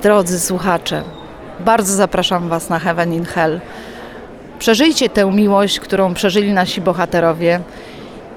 Drodzy 0.04 0.40
słuchacze, 0.40 1.04
bardzo 1.60 1.94
zapraszam 1.94 2.50
Was 2.50 2.70
na 2.70 2.80
Heaven 2.80 3.14
in 3.14 3.26
Hell. 3.26 3.60
Przeżyjcie 4.60 5.10
tę 5.10 5.32
miłość, 5.32 5.80
którą 5.80 6.14
przeżyli 6.14 6.54
nasi 6.54 6.82
bohaterowie 6.82 7.60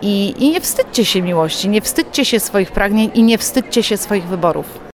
i, 0.02 0.34
i 0.38 0.50
nie 0.50 0.60
wstydźcie 0.60 1.04
się 1.04 1.22
miłości, 1.22 1.68
nie 1.68 1.80
wstydźcie 1.80 2.24
się 2.24 2.40
swoich 2.40 2.72
pragnień 2.72 3.10
i 3.14 3.22
nie 3.22 3.38
wstydźcie 3.38 3.82
się 3.82 3.96
swoich 3.96 4.24
wyborów. 4.24 4.78